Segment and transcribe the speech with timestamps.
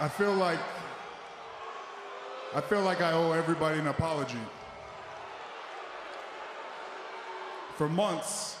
[0.00, 0.58] I feel like
[2.54, 4.38] I feel like I owe everybody an apology.
[7.76, 8.58] For months,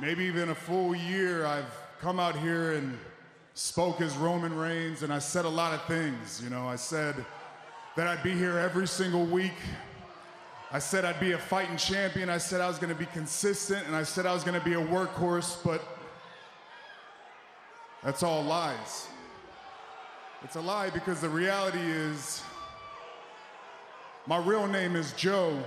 [0.00, 1.70] maybe even a full year, I've
[2.00, 2.98] come out here and
[3.54, 6.40] spoke as Roman Reigns, and I said a lot of things.
[6.42, 7.14] You know, I said
[7.96, 9.56] that I'd be here every single week.
[10.70, 12.28] I said I'd be a fighting champion.
[12.28, 14.64] I said I was going to be consistent, and I said I was going to
[14.64, 15.82] be a workhorse, but
[18.02, 19.08] that's all lies.
[20.44, 22.44] It's a lie because the reality is
[24.28, 25.58] my real name is Joe.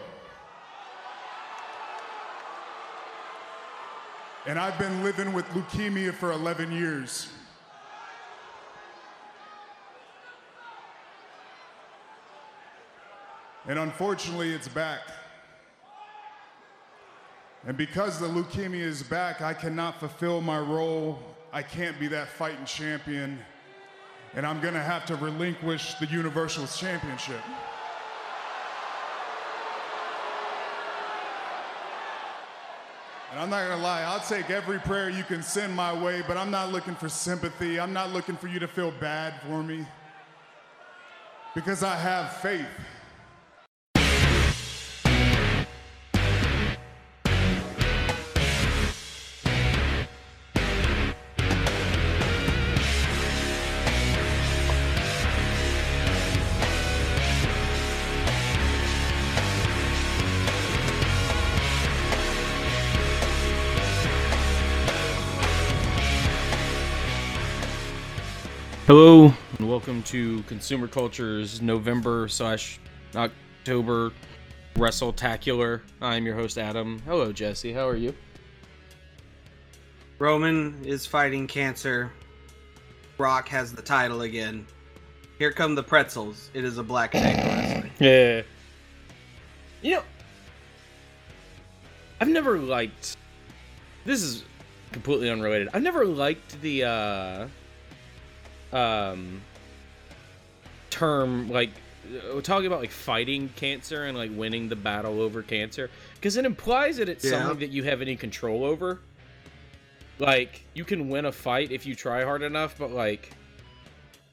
[4.48, 7.28] And I've been living with leukemia for 11 years.
[13.68, 15.02] And unfortunately, it's back.
[17.68, 21.20] And because the leukemia is back, I cannot fulfill my role.
[21.52, 23.38] I can't be that fighting champion.
[24.36, 27.42] And I'm going to have to relinquish the Universal Championship.
[33.32, 36.36] And I'm not gonna lie, I'll take every prayer you can send my way, but
[36.36, 37.80] I'm not looking for sympathy.
[37.80, 39.88] I'm not looking for you to feel bad for me.
[41.56, 42.68] Because I have faith.
[68.94, 72.78] Hello, and welcome to Consumer Culture's November slash
[73.16, 74.12] October
[74.76, 75.80] Wrestletacular.
[76.02, 77.02] I'm your host, Adam.
[77.06, 77.72] Hello, Jesse.
[77.72, 78.14] How are you?
[80.20, 82.12] Roman is fighting cancer.
[83.18, 84.68] Rock has the title again.
[85.40, 86.52] Here come the pretzels.
[86.54, 87.92] It is a black and egg wrestling.
[87.98, 88.42] Yeah.
[89.82, 90.04] You know,
[92.20, 93.16] I've never liked.
[94.04, 94.44] This is
[94.92, 95.70] completely unrelated.
[95.74, 97.48] I've never liked the uh
[98.74, 99.42] um
[100.90, 101.70] term like
[102.36, 106.46] uh, talking about like fighting cancer and like winning the battle over cancer because it
[106.46, 107.32] implies that it's Yeah.
[107.32, 109.00] something that you have any control over.
[110.20, 113.32] Like you can win a fight if you try hard enough, but like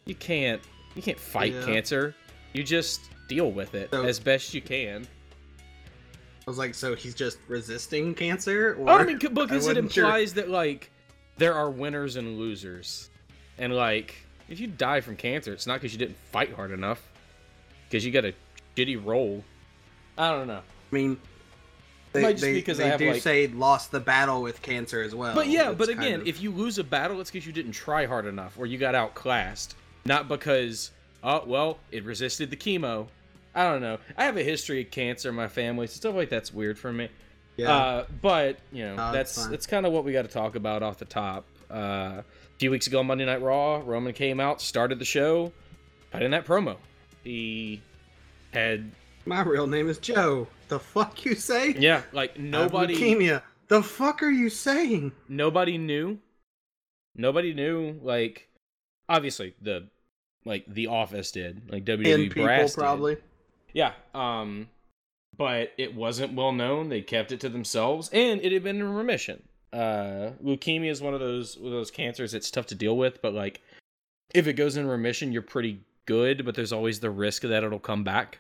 [0.05, 0.61] you can't
[0.95, 1.65] you can't fight Yeah.
[1.65, 2.15] cancer.
[2.53, 5.07] You just deal with it So- as best you can.
[6.47, 8.75] I was like, so he's just resisting cancer?
[8.81, 8.89] Or...
[8.89, 10.05] I mean, because it wasn't sure.
[10.05, 10.91] implies that like
[11.37, 13.11] there are winners and losers,
[13.59, 14.15] and like
[14.49, 17.03] if you die from cancer, it's not because you didn't fight hard enough,
[17.89, 18.35] because you got a
[18.77, 19.45] shitty roll.
[20.17, 21.19] I don't know, I mean,
[22.13, 24.63] they, might just they, be 'cause I have, do like- say lost the battle with
[24.63, 25.35] cancer as well.
[25.35, 28.07] but yeah, but again, of- if you lose a battle, it's because you didn't try
[28.07, 30.91] hard enough or you got outclassed, not because
[31.23, 33.09] oh well, it resisted the chemo.
[33.55, 33.99] I don't know.
[34.17, 36.93] I have a history of cancer in my family, so stuff like that's weird for
[36.93, 37.09] me.
[37.57, 40.29] yeah, Uh, but you know, No, that's it's that's kind of what we got to
[40.29, 41.45] talk about off the top.
[41.71, 42.25] Uh, a
[42.59, 45.53] few weeks ago, on Monday Night Raw, Roman came out, started the show,
[46.13, 46.77] cut in that promo.
[47.25, 47.83] He
[48.53, 48.91] had
[49.27, 50.47] my real name is Joe.
[50.69, 51.75] The fuck you say?
[51.79, 53.43] yeah, like nobody leukemia.
[53.69, 55.13] The fuck are you saying?
[55.29, 56.19] nobody knew.
[57.15, 57.99] Nobody knew.
[58.03, 58.49] Like
[59.09, 59.89] obviously the
[60.45, 62.81] like the Office did, like WWE And people Brass did.
[62.81, 63.17] probably.
[63.73, 63.93] Yeah.
[64.15, 64.69] Um,
[65.37, 66.89] but it wasn't well known.
[66.89, 69.43] They kept it to themselves, and it had been in remission.
[69.73, 72.35] Uh, leukemia is one of those one of those cancers.
[72.35, 73.61] It's tough to deal with, but like,
[74.35, 76.45] if it goes in remission, you're pretty good.
[76.45, 78.39] But there's always the risk that it'll come back.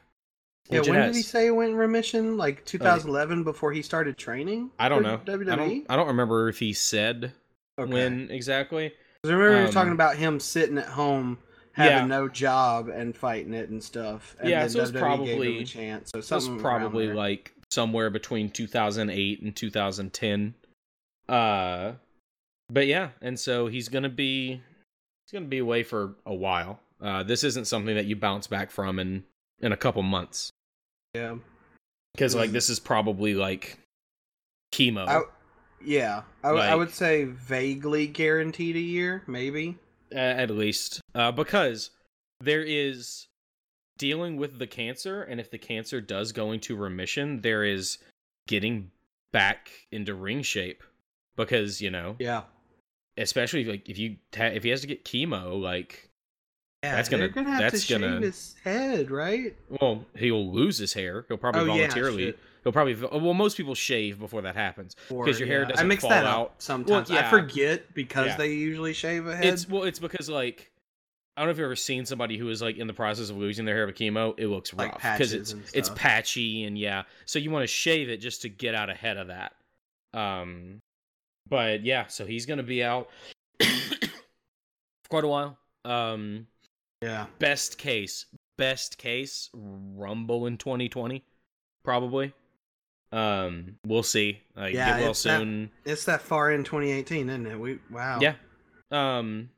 [0.70, 2.36] Yeah, when did he say it went in remission?
[2.36, 4.70] Like 2011 before he started training?
[4.78, 5.18] I don't know.
[5.24, 5.50] WWE?
[5.52, 5.86] I don't.
[5.90, 7.32] I don't remember if he said
[7.78, 7.92] Okay.
[7.92, 8.92] when exactly.
[9.24, 11.38] I remember you were Um, talking about him sitting at home
[11.72, 12.06] having Yeah.
[12.06, 14.36] no job and fighting it and stuff.
[14.40, 16.10] And Yeah, then so WWE gave him probably- a chance.
[16.12, 20.54] So something around probably like somewhere between 2008 and 2010.
[21.28, 21.92] Uh,
[22.70, 24.52] but yeah, and so he's gonna be
[25.26, 26.80] he's gonna be away for a while.
[27.00, 29.24] Uh, this isn't something that you bounce back from in
[29.60, 30.50] in a couple months
[31.14, 31.36] yeah,
[32.14, 32.54] because like Mhm.
[32.54, 33.78] this is probably like
[34.72, 35.06] chemo.
[35.08, 35.20] I,
[35.84, 36.22] yeah.
[36.42, 39.76] I, Like- would say vaguely guaranteed a year, maybe.
[40.12, 41.90] at least uh, because
[42.40, 43.26] there is
[43.98, 47.98] dealing with the cancer and if the cancer does go into remission there is
[48.46, 48.90] getting
[49.32, 50.82] back into ring shape
[51.38, 52.42] because you know Yeah.
[53.16, 56.04] especially if, like if you ta- if he has to get chemo like
[56.84, 59.56] Yeah, That's gonna- gonna that's to shave gonna- his head, right?
[59.80, 62.38] well he'll lose his hair he'll probably Oh, voluntarily shit.
[62.62, 66.02] he'll probably well most people shave before that happens because your hair doesn't I mix
[66.02, 67.08] fall that out sometimes.
[67.10, 67.26] Well, yeah.
[67.26, 68.36] I forget because Yeah.
[68.36, 69.46] they usually shave a head.
[69.46, 70.70] it's well it's because like
[71.36, 73.36] I don't know if you've ever seen somebody who is like in the process of
[73.36, 74.34] losing their hair with chemo.
[74.38, 77.04] It looks rough because patches it's it's patchy and yeah.
[77.26, 79.54] So you want to shave it just to get out ahead of that.
[80.14, 80.80] Um,
[81.48, 83.08] but yeah, so he's gonna be out
[83.60, 83.68] for
[85.08, 85.58] quite a while.
[85.84, 86.46] Um,
[87.02, 87.26] Yeah.
[87.38, 91.24] best case, best case, Rumble in 2020,
[91.82, 92.32] probably.
[93.10, 94.42] Um, we'll see.
[94.54, 95.70] Like, Yeah, get well it's that- soon.
[95.84, 97.58] It's that far in 2018, isn't it?
[97.58, 98.18] We wow.
[98.20, 98.34] Yeah.
[98.90, 99.50] Um,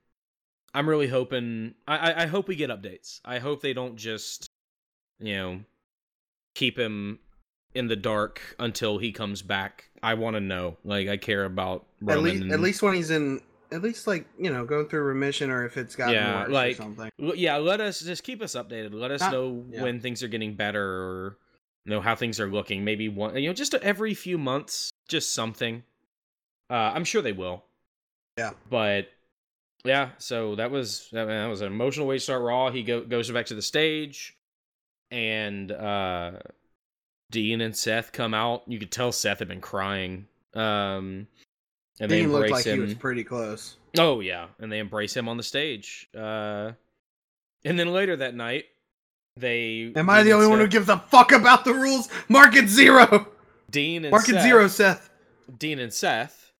[0.73, 1.75] I'm really hoping.
[1.89, 3.21] I, I I hope we get updates.
[3.25, 4.47] I hope they don't just,
[5.19, 5.61] you know,
[6.55, 7.19] keep him
[7.75, 9.90] in the dark until he comes back.
[10.03, 10.77] I want to know.
[10.85, 13.41] Like, I care about At least, and- at least when he's in,
[13.73, 16.73] at least like you know, going through remission, or if it's gotten Yeah, worse like-
[16.73, 17.11] or something.
[17.19, 19.83] Yeah let us just keep us updated let us Not- know yeah.
[19.83, 21.39] when things are getting better or
[21.85, 25.33] you know how things are looking maybe one you know just every few months just
[25.33, 25.83] something
[26.69, 27.65] uh i'm sure they will
[28.37, 28.51] Yeah.
[28.69, 29.09] but
[29.85, 33.01] yeah so that was that, that was an emotional way to start raw he go,
[33.03, 34.37] goes back to the stage
[35.11, 36.33] and uh
[37.31, 41.27] dean and seth come out you could tell seth had been crying um
[42.01, 43.77] and they Dean looked embrace like him he was pretty close.
[43.99, 46.09] Oh yeah, and they embrace him on the stage.
[46.17, 46.73] Uh,
[47.63, 48.65] and then later that night,
[49.37, 49.93] they.
[49.95, 52.09] Am I the only one who gives a fuck about the rules?
[52.29, 53.29] Market zero.
[53.71, 55.11] Dean and Mark it Seth, zero, Seth.
[55.59, 56.53] Dean and Seth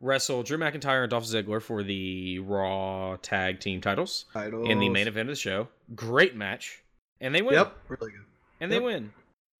[0.00, 5.08] wrestle Drew McIntyre and Dolph Ziggler for the Raw Tag Team titles in the main
[5.08, 5.68] event of the show.
[5.94, 6.82] Great match,
[7.20, 7.54] and they win.
[7.54, 8.24] Yep, really good.
[8.60, 9.10] and they win.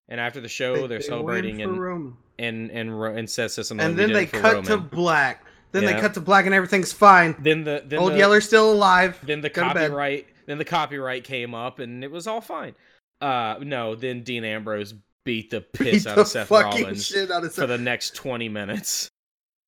[0.09, 2.17] And after the show, They- are they celebrating and Roman.
[2.39, 3.87] and and Ro- and Seth says something.
[3.87, 5.45] and then they did it for cut to black.
[5.73, 5.95] Then Yeah.
[5.95, 7.35] they cut to black, and everything's fine.
[7.39, 9.19] Then the then Old the, Yeller's still alive.
[9.23, 12.75] then the Go copyright then the copyright came up and it was all fine
[13.21, 14.93] uh no then dean ambrose
[15.25, 17.79] beat the piss Beat out the of seth fucking rollins shit out of for the
[17.79, 19.09] next 20 minutes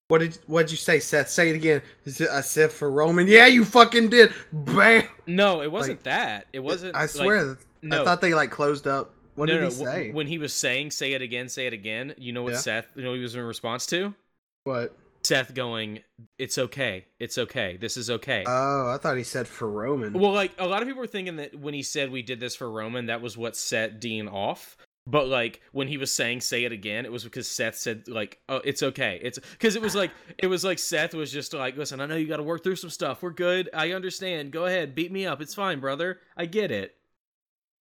[0.09, 1.31] What did What'd you say, Seth?
[1.31, 1.81] Say it again.
[2.05, 3.27] Is it- I said for Roman.
[3.29, 4.35] Yeah, you fucking did.
[4.53, 5.05] Bam.
[5.29, 7.45] no it wasn't that it wasn't I swear.
[7.45, 9.14] that- no I thought they like closed up.
[9.35, 10.13] What no, did no, he w- say?
[10.13, 12.59] when he was saying say it again say it again you know what Yeah.
[12.59, 14.15] seth you know he was in response to
[14.65, 14.97] what?
[15.23, 16.01] seth going
[16.39, 20.13] it's okay it's okay this is okay Oh, I thought he said for Roman.
[20.13, 22.55] Well, like a lot of people were thinking that when he said we did this
[22.55, 24.77] for Roman, that was what set Dean off.
[25.07, 28.39] But like when he was saying "say it again," it was because Seth said like,
[28.49, 31.77] "Oh, it's okay." It's because it was like it was like Seth was just like,
[31.77, 33.23] "Listen, I know you got to work through some stuff.
[33.23, 33.69] We're good.
[33.75, 34.51] I understand.
[34.51, 35.43] Go ahead, beat me up.
[35.43, 36.21] It's fine, brother.
[36.37, 36.95] I get it."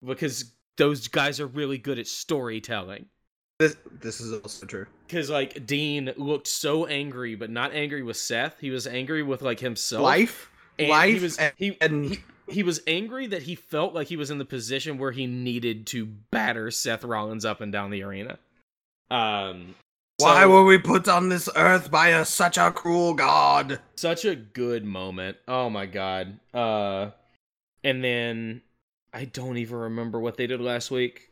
[0.06, 3.06] Because those guys are really good at storytelling.
[3.60, 4.86] this this is also true.
[5.08, 8.60] Because like Dean looked so angry, but not angry with Seth.
[8.60, 10.04] He was angry with like himself.
[10.04, 10.50] Life,
[10.80, 14.08] And life, He was and, he and he, he was angry that he felt like
[14.08, 17.92] he was in the position where he needed to batter Seth Rollins up and down
[17.92, 18.40] the arena.
[19.12, 19.76] Um,
[20.18, 23.80] why were we put on this earth by a, such a cruel god?
[23.96, 25.38] such a good moment?
[25.48, 26.40] Oh my god!
[26.54, 27.12] Uh,
[27.84, 28.62] and then
[29.13, 31.30] I don't even remember what they did last week.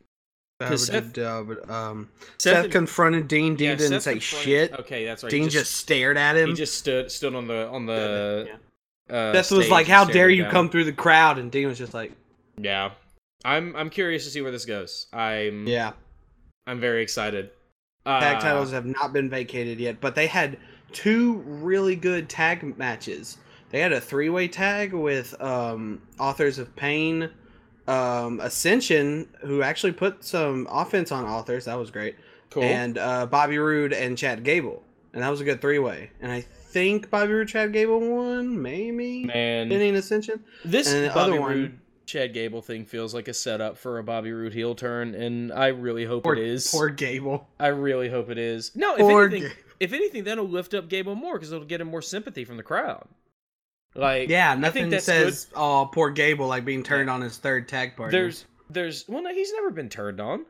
[0.60, 3.56] Because Seth- Uh, but, um, Seth, Seth, and- confronted Dean.
[3.56, 4.74] Dean yeah, didn't Seth say shit.
[4.74, 5.32] Okay, that's right.
[5.32, 6.50] Dean he just, stared at him.
[6.50, 8.48] he just stood stood on the on the.
[9.10, 11.80] Uh, Seth was like, "How dare you down." come through the crowd?" And Dean was
[11.80, 12.12] just like,
[12.58, 12.92] Yeah,
[13.44, 15.08] I'm I'm curious to see where this goes.
[15.12, 15.94] I'm "Yeah."
[16.68, 17.50] I'm very excited.
[18.06, 20.58] Uh, Tag titles have not been vacated yet, but they had
[20.92, 23.38] two really good tag matches.
[23.72, 27.30] They had a three-way tag with um, Authors of Pain,
[27.92, 31.66] um, Ascension, who actually put some offense on Authors.
[31.66, 32.16] That was great.
[32.50, 32.64] cool.
[32.64, 34.84] And uh, Bobby Roode and Chad Gable,
[35.14, 36.12] and that was a good three-way.
[36.22, 39.26] And I think Bobby Roode, Chad Gable won, maybe.
[39.26, 40.44] Man, Winning Ascension.
[40.66, 44.04] this and Bobby other one- Roode Chad Gable thing feels like a setup for a
[44.04, 46.70] Bobby Roode heel turn, and I really hope Poor, it is.
[46.70, 47.48] poor Gable.
[47.60, 48.72] I really hope it is.
[48.76, 51.80] No, if Poor anything, Ga- if anything, that'll lift up Gable more because it'll get
[51.80, 53.08] him more sympathy from the crowd.
[53.94, 58.18] Like, Yeah, nothing says, "Oh, poor Gable," like being turned on his third tag partner.
[58.18, 60.46] There's, there's, well, no, he's never been turned on.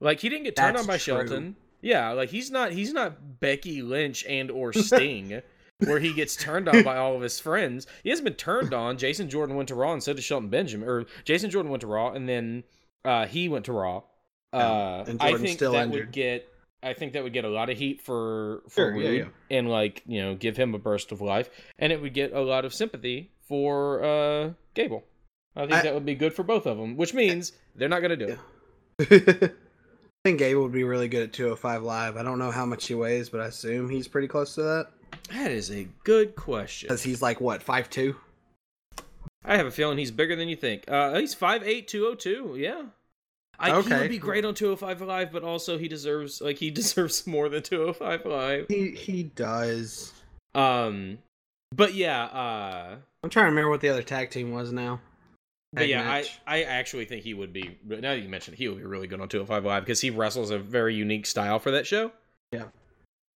[0.00, 1.18] Like, he didn't get turned That's on by true.
[1.18, 1.56] Shelton.
[1.80, 5.40] Yeah, like he's not, he's not Becky Lynch and or Sting.
[5.78, 7.86] where he gets turned on by all of his friends.
[8.02, 8.96] He hasn't been turned on.
[8.96, 10.88] Jason Jordan went to Raw and so did Shelton Benjamin.
[10.88, 12.64] Or Jason Jordan went to Raw and then
[13.04, 14.02] uh, he went to Raw.
[14.52, 16.06] Uh, and I Jordan's think still that injured.
[16.06, 16.48] would get.
[16.84, 19.68] I think that would get a lot of heat for for Sure, yeah, Roode and
[19.68, 21.48] like you know give him a burst of life,
[21.78, 25.04] and it would get a lot of sympathy for uh, Gable.
[25.56, 28.02] I think I- that would be good for both of them, which means they're not
[28.02, 28.36] gonna do
[28.98, 29.52] it.
[30.26, 32.16] I think Gable would be really good at 205 Live.
[32.16, 34.86] I don't know how much he weighs, but I assume he's pretty close to that.
[35.30, 36.86] That is a good question.
[36.88, 38.16] Because he's like, what, five two.
[39.44, 40.84] I have a feeling he's bigger than you think.
[40.90, 42.84] Uh, he's 5'8", 202, Yeah.
[43.58, 47.26] I, He would be great on 205 Live, but also he deserves like he deserves
[47.26, 48.66] more than 205 Live.
[48.68, 50.12] He, he does.
[50.54, 51.18] Um,
[51.74, 55.00] but yeah, uh, I'm trying to remember what the other tag team was now.
[55.72, 56.38] But yeah, match.
[56.46, 57.78] I, I actually think he would be.
[57.84, 60.10] Now that you mentioned, it, he would be really good on 205 Live because he
[60.10, 62.12] wrestles a very unique style for that show.
[62.52, 62.66] Yeah.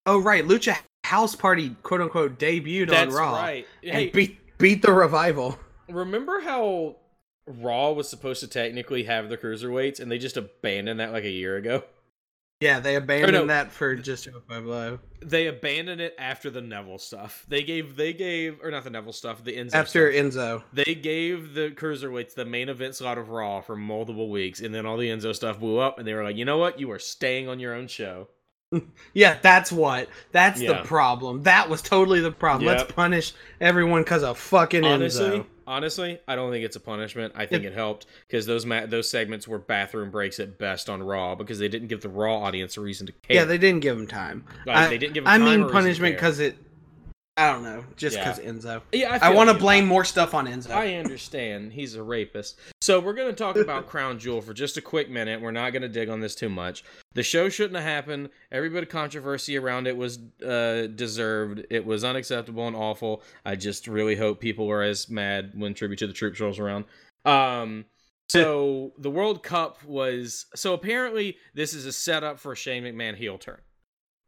[0.07, 3.67] Oh right, Lucha House Party, quote unquote, debuted That's on Raw right.
[3.83, 5.59] and beat beat the revival.
[5.89, 6.97] remember how
[7.49, 11.31] Raw was supposed to technically have the cruiserweights and they just abandoned that like a
[11.31, 11.83] year ago?
[12.61, 13.47] Yeah, they abandoned no.
[13.47, 14.99] that for just 205 Live.
[15.25, 17.47] They abandoned it after the Neville stuff.
[17.49, 20.25] They gave they gave or not the Neville stuff, the Enzo After stuff.
[20.25, 20.63] Enzo.
[20.73, 24.87] They gave the cruiserweights the main event slot of Raw for multiple weeks, and then
[24.87, 26.81] all the Enzo stuff blew up, and they were like, you know what?
[26.81, 28.29] You are staying on your own show.
[29.15, 30.09] Yeah, that's what.
[30.33, 30.75] That's Yeah.
[30.83, 31.45] the problem.
[31.45, 32.67] That was totally the problem.
[32.69, 32.79] Yep.
[32.79, 35.47] Let's punish everyone because of fucking Honestly, Enzo.
[35.69, 37.35] Honestly, I don't think it's a punishment.
[37.37, 41.03] I think it helped because those ma- those segments were bathroom breaks at best on
[41.03, 43.37] Raw because they didn't give the Raw audience a reason to care.
[43.37, 44.45] Yeah, they didn't give them time.
[44.67, 46.57] Like, I, they didn't give I mean punishment because it.
[47.39, 48.33] I don't know, just Yeah.
[48.33, 48.83] because Enzo.
[48.93, 50.71] yeah, I feel want to blame more stuff on Enzo.
[50.73, 52.59] I understand he's a rapist.
[52.81, 55.41] So we're going to talk about Crown Jewel for just a quick minute.
[55.41, 56.83] We're not going to dig on this too much.
[57.15, 58.31] The show shouldn't have happened.
[58.51, 61.65] Every bit of controversy around it was uh, deserved.
[61.71, 63.23] It was unacceptable and awful.
[63.47, 66.87] I just really hope people were as mad when Tribute to the Troops rolls around.
[67.25, 67.85] Um,
[68.31, 73.15] so the World Cup was so apparently this is a setup for a Shane McMahon
[73.15, 73.61] heel turn.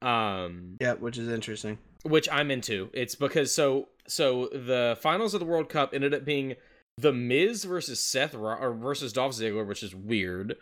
[0.01, 1.77] Um, yeah, which is interesting.
[2.03, 2.91] Which I'm into.
[2.93, 6.55] It's because so so the finals of the World Cup ended up being
[6.99, 10.57] the Miz versus Seth Ro- or versus Dolph Ziggler, which is weird,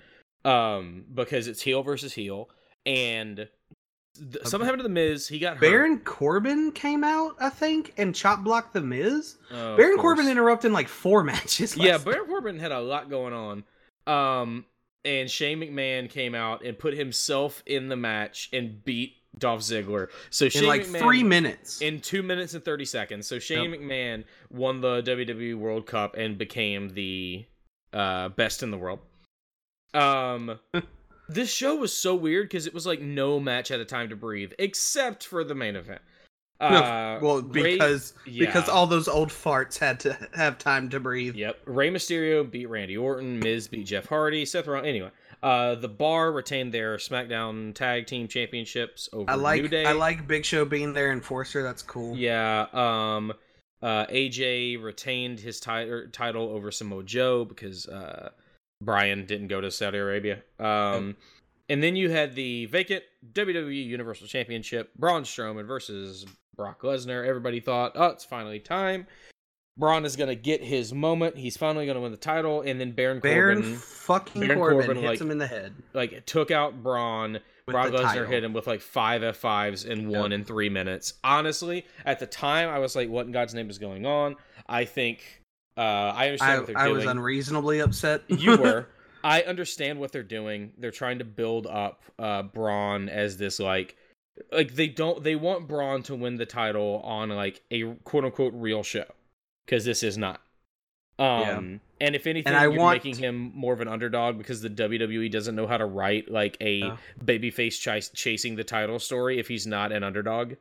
[0.44, 2.48] um, because it's heel versus heel,
[2.86, 3.48] and
[4.16, 5.26] th- something happened to the Miz.
[5.28, 5.60] He got hurt.
[5.62, 9.36] Baron Corbin came out, I think, and chop blocked the Miz.
[9.50, 9.98] Oh, Baron.
[9.98, 11.76] Corbin interrupted like four matches.
[11.76, 13.64] yeah, Baron Corbin had a lot going on.
[14.06, 14.64] Um,
[15.04, 20.08] and Shane McMahon came out and put himself in the match and beat Dolph Ziggler.
[20.30, 21.80] So Shane in like McMahon, three minutes.
[21.80, 23.26] in two minutes and 30 seconds.
[23.26, 27.46] So Shane McMahon won the WWE World Cup and became the
[27.92, 29.00] uh, best in the world.
[29.94, 30.58] Um,
[31.28, 34.16] this show was so weird because it was like no match had a time to
[34.16, 36.00] breathe except for the main event.
[36.60, 38.46] Uh, well, Ray- because yeah.
[38.46, 41.36] because all those old farts had to have time to breathe.
[41.36, 41.60] Yep.
[41.66, 43.38] Rey Mysterio beat Randy Orton.
[43.38, 44.44] Miz beat Jeff Hardy.
[44.44, 44.88] Seth Rollins.
[44.88, 45.10] Anyway,
[45.42, 49.84] uh, the Bar retained their SmackDown Tag Team Championships over I New like Day.
[49.84, 51.62] I like Big Show being their enforcer.
[51.62, 52.16] That's cool.
[52.16, 52.66] Yeah.
[52.72, 53.32] Um.
[53.82, 54.06] Uh.
[54.06, 58.30] AJ retained his ti- title over Samoa Joe because uh,
[58.82, 60.42] Bryan didn't go to Saudi Arabia.
[60.58, 61.16] Um.
[61.70, 63.04] And then you had the vacant
[63.34, 66.24] WWE Universal Championship, Braun Strowman versus
[66.56, 67.26] Brock Lesnar.
[67.26, 69.06] Everybody thought, oh, it's finally time.
[69.78, 71.38] Braun is going to get his moment.
[71.38, 72.62] He's finally going to win the title.
[72.62, 75.74] And then Baron, Baron Corbin, fucking Baron Corbin, Corbin, hits like- him in the head.
[75.94, 77.38] like, took out Braun.
[77.66, 78.26] With Brock Lesnar title.
[78.26, 81.12] hit him with like five F5s and one in three minutes.
[81.22, 84.36] Honestly, at the time, I was like, what in God's name is going on?
[84.66, 85.42] I think,
[85.76, 88.22] uh, I understand I, what they're I was unreasonably upset.
[88.28, 88.88] you were.
[89.24, 90.72] I understand what they're doing.
[90.78, 93.96] They're trying to build up uh Braun as this like
[94.50, 98.54] like they don't they want Braun to win the title on like a quote unquote
[98.54, 99.04] real show
[99.68, 100.40] because this is not.
[101.18, 104.70] Um and if anything I you're want- making him more of an underdog because the
[104.70, 106.96] WWE doesn't know how to write like a Yeah.
[107.24, 110.54] babyface chas- chasing the title story if he's not an underdog.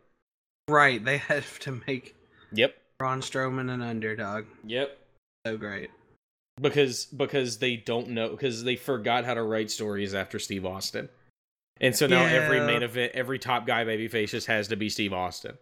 [0.67, 2.15] right, they have to make
[2.51, 2.75] Yep.
[2.97, 4.45] Braun Strowman an underdog.
[4.65, 4.97] Yep.
[5.45, 5.91] So great.
[6.59, 11.07] because because they don't know because they forgot how to write stories after Steve Austin.
[11.79, 15.13] And so now every main event, every top guy babyface just has to be Steve
[15.13, 15.55] Austin.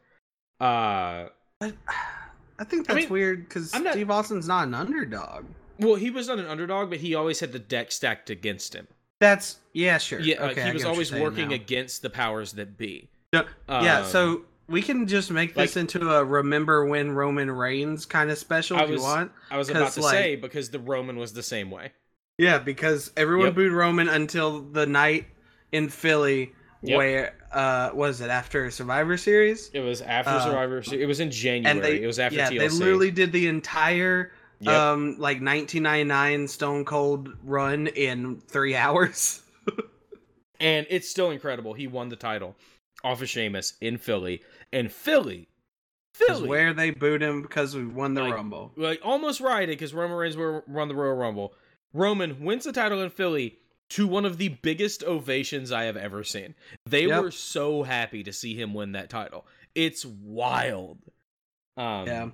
[0.62, 1.28] Uh
[1.60, 1.76] But
[2.60, 5.46] I think I that's mean, weird because Steve Austin's not an underdog.
[5.80, 8.88] well, he was not an underdog, but he always had the deck stacked against him.
[9.20, 10.20] That's yeah, sure.
[10.20, 11.56] Yeah, like, okay, he was always working now.
[11.56, 13.10] against the powers that be.
[13.34, 17.50] No, yeah, Um, so we can just make this like- into a remember when Roman
[17.52, 19.32] Reigns kind of special I if was- you want.
[19.52, 21.92] I was about to like- say because the Roman was the same way.
[22.38, 23.56] Yeah, because everyone Yep.
[23.56, 25.28] booed Roman until the night
[25.72, 26.98] in Philly Yep.
[26.98, 29.70] where uh was it after Survivor Series?
[29.74, 31.02] It was after Uh, Survivor Series.
[31.04, 31.80] It was in January.
[31.80, 32.60] They it was after yeah, TLC.
[32.60, 34.74] they literally did the entire Yep.
[34.74, 39.42] um like 1999 Stone Cold run in 3 hours.
[40.60, 41.74] And it's still incredible.
[41.74, 42.56] He won the title
[43.04, 44.42] off of Sheamus in Philly.
[44.72, 45.50] And Philly,
[46.14, 48.72] Philly, where they booed him because we won the Like, Rumble.
[48.78, 51.54] like almost rioted because Roman Reigns will run the Royal Rumble.
[51.94, 53.60] Roman wins the title in Philly
[53.92, 56.56] to one of the biggest ovations I have ever seen.
[56.86, 57.22] They Yep.
[57.24, 59.46] were so happy to see him win that title.
[59.76, 61.00] It's wild.
[61.78, 62.30] Um, Yeah.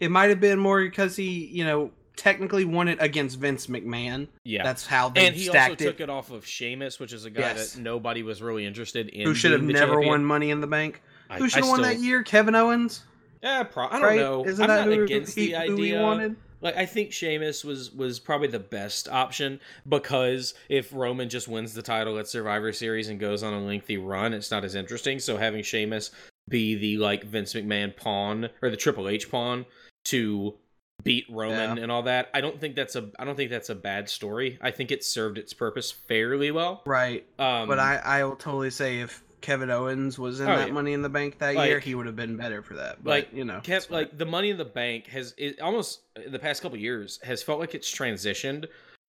[0.00, 4.28] It might have been more because he, you know, technically won it against Vince McMahon.
[4.44, 4.62] yeah.
[4.62, 5.26] That's how they stacked it.
[5.26, 6.04] and he also stacked took it.
[6.04, 7.72] it off of Sheamus, which is a guy Yes.
[7.74, 9.26] that nobody was really interested in.
[9.26, 10.08] Who should have never champion.
[10.08, 11.02] won Money in the Bank?
[11.28, 12.22] I- Who should have won still- that year?
[12.22, 13.02] Kevin Owens.
[13.42, 14.16] Yeah, pro- I don't right?
[14.20, 14.46] know.
[14.46, 16.02] Isn't I'm that who, against he, the who he idea.
[16.02, 16.36] wanted?
[16.64, 21.74] Like I think Sheamus was was probably the best option because if Roman just wins
[21.74, 25.18] the title at Survivor Series and goes on a lengthy run, it's not as interesting.
[25.20, 26.10] So having Sheamus
[26.48, 29.66] be the like Vince McMahon pawn or the Triple H pawn
[30.06, 30.54] to
[31.02, 31.82] beat Roman Yeah.
[31.82, 34.58] and all that, I don't think that's a I don't think that's a bad story.
[34.62, 36.82] I think it served its purpose fairly well.
[36.86, 37.26] Right.
[37.38, 40.72] Um, But I, I will totally say if Kevin Owens was in Oh, that yeah.
[40.74, 43.04] Money in the Bank that Like- year, he would have been better for that.
[43.04, 46.32] But, like you know, kept like the money in the bank has it almost in
[46.32, 48.66] the past couple years has felt like it's transitioned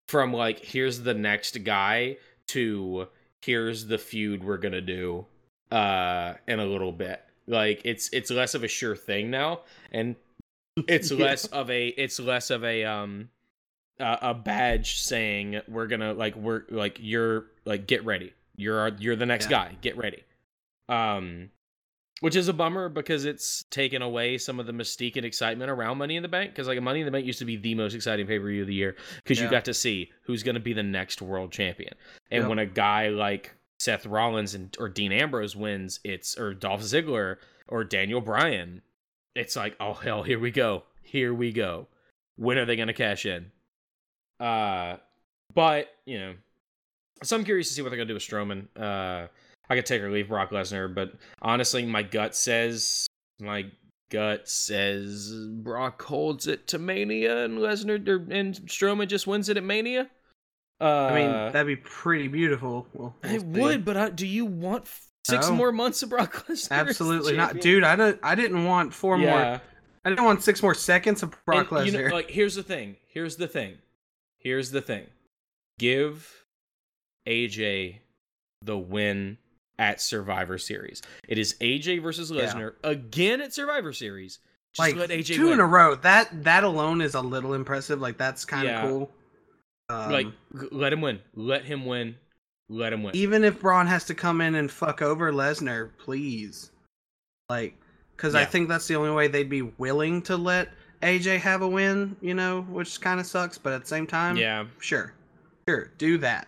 [0.09, 2.17] from like here's the next guy
[2.49, 3.07] to
[3.41, 5.25] here's the feud we're gonna do
[5.71, 9.61] uh in a little bit like it's it's less of a sure thing now
[9.91, 10.15] and
[10.87, 11.25] it's Yeah.
[11.25, 13.29] less of a it's less of a um
[13.99, 18.91] a, a badge saying we're gonna like we're like you're like get ready you're our,
[18.99, 19.69] you're the next Yeah.
[19.69, 20.23] guy get ready
[20.89, 21.49] um
[22.21, 25.97] which is a bummer because it's taken away some of the mystique and excitement around
[25.97, 26.51] Money in the Bank.
[26.51, 28.61] Because like Money in the Bank used to be the most exciting pay per view
[28.61, 29.51] of the year because you Yeah.
[29.51, 31.93] got to see who's going to be the next world champion.
[32.31, 32.49] And Yep.
[32.49, 37.35] when a guy like Seth Rollins and or Dean Ambrose wins, it's or Dolph Ziggler
[37.67, 38.81] or Daniel Bryan,
[39.35, 41.89] it's like oh hell, here we go, here we go.
[42.37, 43.51] When are they going to cash in?
[44.39, 44.97] Uh,
[45.53, 46.35] but you know,
[47.23, 48.67] so I'm curious to see what they're to do with Strowman.
[48.77, 49.27] Uh,
[49.69, 53.07] I could take or leave Brock Lesnar, but honestly, my gut says
[53.39, 53.65] my
[54.11, 59.57] gut says Brock holds it to Mania and Lesnar or, and Strowman just wins it
[59.57, 60.09] at Mania.
[60.81, 62.85] Uh, I mean, that'd be pretty beautiful.
[62.93, 63.43] Well, I see.
[63.45, 64.87] would, but uh, do you want
[65.25, 65.55] six No.
[65.55, 66.71] more months of Brock Lesnar?
[66.71, 67.83] Absolutely not, dude.
[67.85, 68.19] I don't.
[68.21, 69.61] I didn't want four more.
[70.05, 71.85] I didn't want six more seconds of Brock And, Lesnar.
[71.85, 72.97] you know, like, here's the thing.
[73.07, 73.77] Here's the thing.
[74.37, 75.07] Here's the thing.
[75.79, 76.44] Give
[77.27, 77.97] AJ
[78.61, 79.37] the win
[79.77, 81.01] at Survivor Series.
[81.27, 82.45] It is AJ versus Yeah.
[82.45, 84.39] Lesnar again at Survivor Series.
[84.73, 85.53] Just like let AJ two win.
[85.53, 85.95] in a row.
[85.95, 87.99] That that alone is a little impressive.
[88.01, 88.81] Like that's kind of Yeah.
[88.87, 89.11] cool.
[89.89, 90.27] Um, like
[90.71, 91.19] let him win.
[91.35, 92.15] Let him win.
[92.67, 93.15] Let him win.
[93.15, 96.71] even if Braun has to come in and fuck over Lesnar, please.
[97.47, 97.77] Like,
[98.17, 100.69] because I think that's the only way they'd be willing to let
[101.03, 102.15] AJ have a win.
[102.21, 104.65] You know, which kind of sucks, but at the same time, yeah.
[104.79, 105.13] sure,
[105.69, 106.47] sure, do that.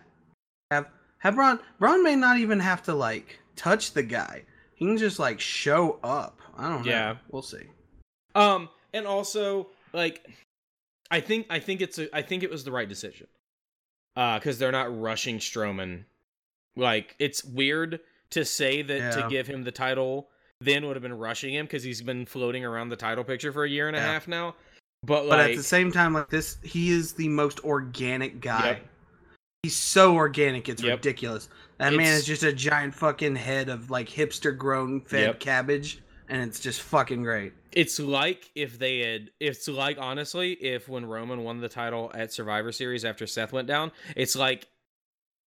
[0.70, 0.86] Have
[1.18, 1.58] have Braun.
[1.78, 4.44] Braun may not even have to like touch the guy.
[4.74, 6.40] He can just like show up.
[6.56, 6.90] I don't know.
[6.90, 7.16] Yeah.
[7.30, 7.64] we'll see.
[8.34, 10.26] Um, and also like,
[11.10, 13.26] I think I think it's a I think it was the right decision.
[14.16, 16.04] Uh, because they're not rushing Strowman.
[16.76, 18.00] Like it's weird
[18.30, 20.28] to say that to give him the title
[20.60, 23.62] then would have been rushing him because he's been floating around the title picture for
[23.64, 24.06] a year and a Yeah.
[24.12, 24.54] half now.
[25.04, 28.66] But But at the same time, like this, he is the most organic guy.
[28.70, 28.86] Yep.
[29.64, 30.98] He's so organic, it's Yep.
[30.98, 31.48] ridiculous.
[31.78, 35.40] That man is just a giant fucking head of like hipster grown fed Yep.
[35.40, 37.52] cabbage, and it's just fucking great.
[37.72, 42.32] it's like if they had it's like honestly if when roman won the title at
[42.32, 44.66] survivor series after seth went down it's like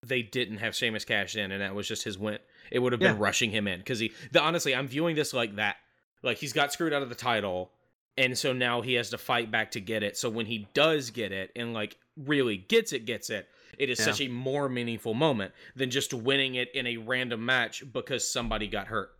[0.06, 2.38] they didn't have Sheamus cashed in and that was just his win
[2.70, 3.22] it would have been Yeah.
[3.22, 5.76] rushing him in because he the, honestly i'm viewing this like that
[6.22, 7.70] like he's got screwed out of the title
[8.18, 11.08] and so now he has to fight back to get it so when he does
[11.10, 14.04] get it and like really gets it gets it it is Yeah.
[14.06, 18.66] such a more meaningful moment than just winning it in a random match because somebody
[18.68, 19.12] got hurt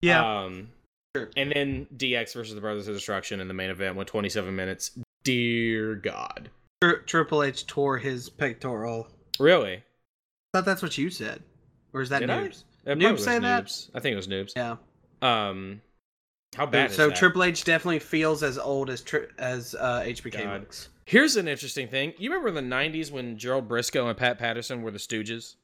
[0.00, 0.42] Yeah.
[0.44, 0.70] um,
[1.16, 1.30] Sure.
[1.36, 4.98] and then DX versus the Brothers of Destruction in the main event went 27 minutes.
[5.24, 6.50] Dear God.
[6.82, 9.08] Tri- Triple H tore his pectoral.
[9.38, 9.76] Really?
[9.76, 9.82] I
[10.58, 11.42] thought that's what you said,
[11.92, 12.42] or is that Did I?
[12.44, 12.64] news?
[12.84, 13.96] That Noobs probably was that?
[13.96, 14.52] I think it was Noobs.
[14.56, 14.76] Yeah.
[15.22, 15.80] Um,
[16.56, 17.16] how bad so is that?
[17.16, 20.60] Triple H definitely feels as old as tri- as uh, HBK God.
[20.60, 20.88] looks.
[21.06, 22.12] Here's an interesting thing.
[22.18, 25.56] You remember in the 90s when Gerald Brisco and Pat Patterson were the Stooges?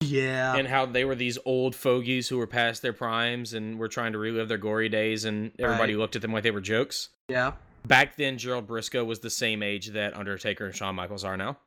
[0.00, 0.54] Yeah.
[0.56, 4.12] and how they were these old fogies who were past their primes and were trying
[4.12, 6.00] to relive their gory days, and everybody Right.
[6.00, 7.08] looked at them like they were jokes?
[7.28, 7.52] yeah.
[7.86, 11.58] Back then, Gerald Brisco was the same age that Undertaker and Shawn Michaels are now.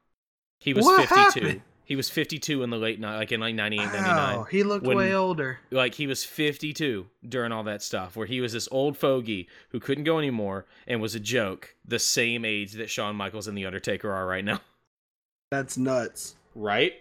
[0.60, 1.15] He was What 52.
[1.46, 1.62] happened?
[1.88, 4.45] He was 52 in the late night, like in like 98, 99.
[4.52, 5.60] He looked When- way older.
[5.71, 9.80] Like he was 52 during all that stuff, where he was this old fogey who
[9.80, 13.65] couldn't go anymore and was a joke, the same age that Shawn Michaels and the
[13.65, 14.60] Undertaker are right now.
[15.50, 16.36] That's nuts.
[16.56, 16.91] Right?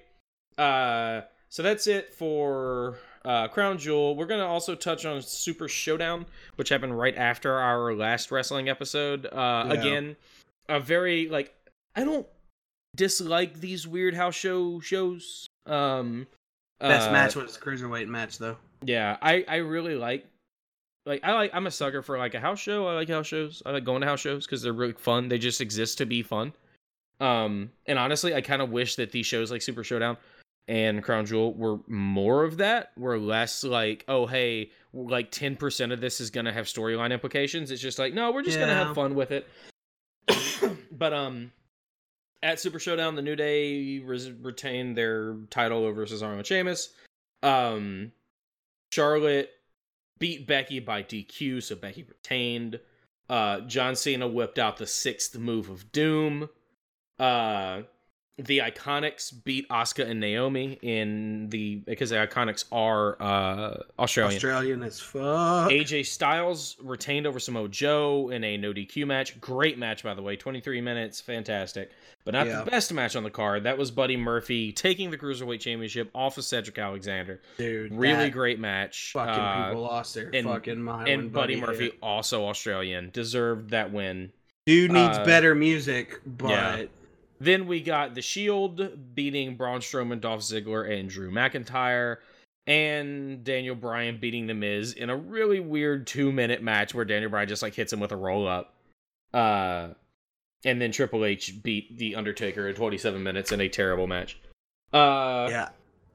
[0.56, 4.14] Uh, so that's it for uh, Crown Jewel.
[4.14, 9.26] We're gonna also touch on Super Showdown, which happened right after our last wrestling episode.
[9.26, 9.72] Uh, Yeah.
[9.72, 10.16] Again,
[10.68, 11.52] a very like
[11.96, 12.26] I don't
[12.96, 15.46] dislike these weird house show shows.
[15.66, 16.26] Um,
[16.80, 18.56] Best uh, match was cruiserweight match though.
[18.82, 20.26] Yeah, I I really like.
[21.06, 22.86] Like I like I'm a sucker for like a house show.
[22.86, 23.62] I like house shows.
[23.64, 25.28] I like going to house shows because they're really fun.
[25.28, 26.52] They just exist to be fun.
[27.20, 30.18] Um, and honestly, I kind of wish that these shows like Super Showdown
[30.68, 32.90] and Crown Jewel were more of that.
[32.96, 37.70] Were less like, oh hey, like ten percent of this is gonna have storyline implications.
[37.70, 39.46] It's just like, no, we're just gonna have fun with it.
[40.92, 41.52] but um,
[42.42, 46.90] at Super Showdown, the New Day retained their title over Cesaro and Sheamus.
[47.42, 48.12] Um,
[48.92, 49.50] Charlotte
[50.18, 52.80] beat Becky by DQ, so Becky retained.
[53.28, 56.48] Uh, John Cena whipped out the sixth move of Doom.
[57.18, 57.82] Uh,
[58.38, 64.36] the Iconics beat Asuka and Naomi in the because the Iconics are uh Australian.
[64.36, 65.70] Australian as fuck.
[65.70, 69.40] AJ Styles retained over Samoa Joe in a no DQ match.
[69.40, 70.36] Great match, by the way.
[70.36, 71.20] 23 minutes.
[71.20, 71.90] Fantastic.
[72.26, 72.62] But not Yeah.
[72.64, 73.64] the best match on the card.
[73.64, 77.40] That was Buddy Murphy taking the Cruiserweight Championship off of Cedric Alexander.
[77.56, 79.12] Dude, Really great match.
[79.12, 81.08] Fucking Uh, people lost their and- fucking mind.
[81.08, 84.32] and Buddy hit Murphy, also Australian, deserved that win.
[84.66, 86.82] Dude needs uh, better music, but yeah.
[87.38, 92.16] Then we got The Shield beating Braun Strowman, Dolph Ziggler, and Drew McIntyre.
[92.66, 97.30] And Daniel Bryan beating The Miz in a really weird two minute match where Daniel
[97.30, 98.74] Bryan just like hits him with a roll up.
[99.32, 99.88] Uh,
[100.64, 104.38] and then Triple H beat The Undertaker in 27 minutes in a terrible match.
[104.92, 105.68] Uh, yeah.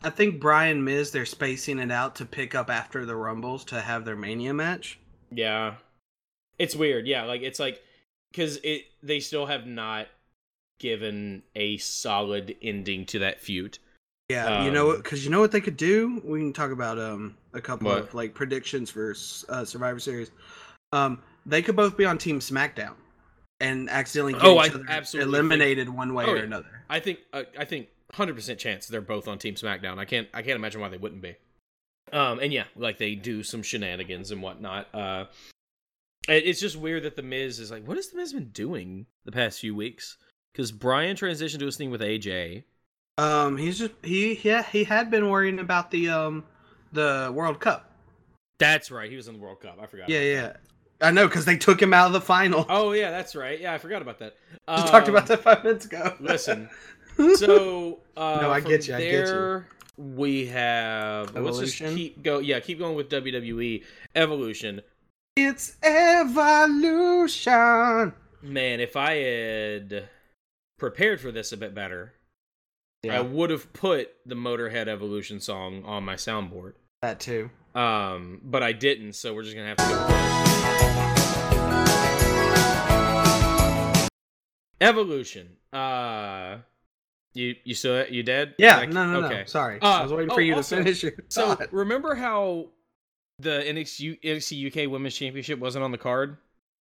[0.03, 3.79] I think Bryan Miz they're spacing it out to pick up after the Rumbles to
[3.79, 4.99] have their Mania match.
[5.31, 5.75] Yeah.
[6.57, 7.07] It's weird.
[7.07, 7.81] Yeah, like it's like
[8.33, 10.07] cuz it they still have not
[10.81, 13.77] given a solid ending to that feud.
[14.29, 16.19] Yeah, you know Um, because you know what they could do.
[16.25, 17.99] We can talk about um a couple What?
[17.99, 19.11] of like predictions for
[19.49, 20.31] uh, Survivor Series.
[20.91, 22.95] Um, they could both be on Team SmackDown
[23.59, 26.83] and accidentally get Oh, each I other absolutely eliminated one way Oh, or another.
[26.89, 29.99] I think uh, I think 100% chance they're both on Team SmackDown.
[29.99, 31.35] I can't I can't imagine why they wouldn't be.
[32.11, 34.87] Um and yeah, like they do some shenanigans and whatnot.
[34.95, 35.25] Uh
[36.29, 39.31] it's just weird that the Miz is like, what has the Miz been doing the
[39.31, 40.17] past few weeks?
[40.53, 42.63] Because Bryan transitioned to his thing with AJ.
[43.17, 46.43] Um, he's just he yeah he had been worrying about the um
[46.91, 47.91] the World Cup.
[48.57, 49.09] That's right.
[49.09, 49.77] He was in the World Cup.
[49.81, 50.09] I forgot.
[50.09, 50.59] Yeah, about that.
[51.01, 51.07] yeah.
[51.07, 52.65] I know because they took him out of the final.
[52.69, 53.59] Oh yeah, that's right.
[53.59, 54.35] Yeah, I forgot about that.
[54.69, 56.15] Just talked Um, about that five minutes ago.
[56.19, 56.69] Listen,
[57.35, 59.63] so uh, No, I get you, I get you.
[59.97, 61.95] We have let's just Evolution?
[61.95, 62.39] keep go.
[62.39, 63.83] Yeah, keep going with WWE
[64.15, 64.81] Evolution.
[65.35, 65.75] it's
[66.81, 68.13] evolution.
[68.43, 70.09] Man, if I had
[70.81, 72.13] prepared for this a bit better,
[73.09, 76.73] I would have put the Motorhead Evolution song on my soundboard.
[77.03, 77.49] that too.
[77.75, 79.91] Um, but I didn't, so we're just gonna have to go.
[79.91, 80.07] with
[84.01, 84.09] this.
[84.81, 85.49] Evolution.
[85.71, 86.57] Uh,
[87.33, 88.55] you you still you dead?
[88.57, 89.39] Yeah, Like, no, no, okay.
[89.41, 89.45] no.
[89.45, 91.71] Sorry, Uh, I was waiting for oh, you also- to finish your So thought.
[91.71, 92.69] remember how
[93.39, 96.37] the NXT, NXT UK Women's Championship wasn't on the card?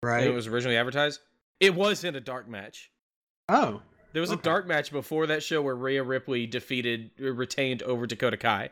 [0.03, 0.25] right?
[0.27, 1.19] It was originally advertised.
[1.59, 2.91] It was in a dark match.
[3.49, 3.81] Oh,
[4.13, 8.37] There was a dark match before that show where Rhea Ripley defeated, retained over Dakota
[8.37, 8.69] Kai.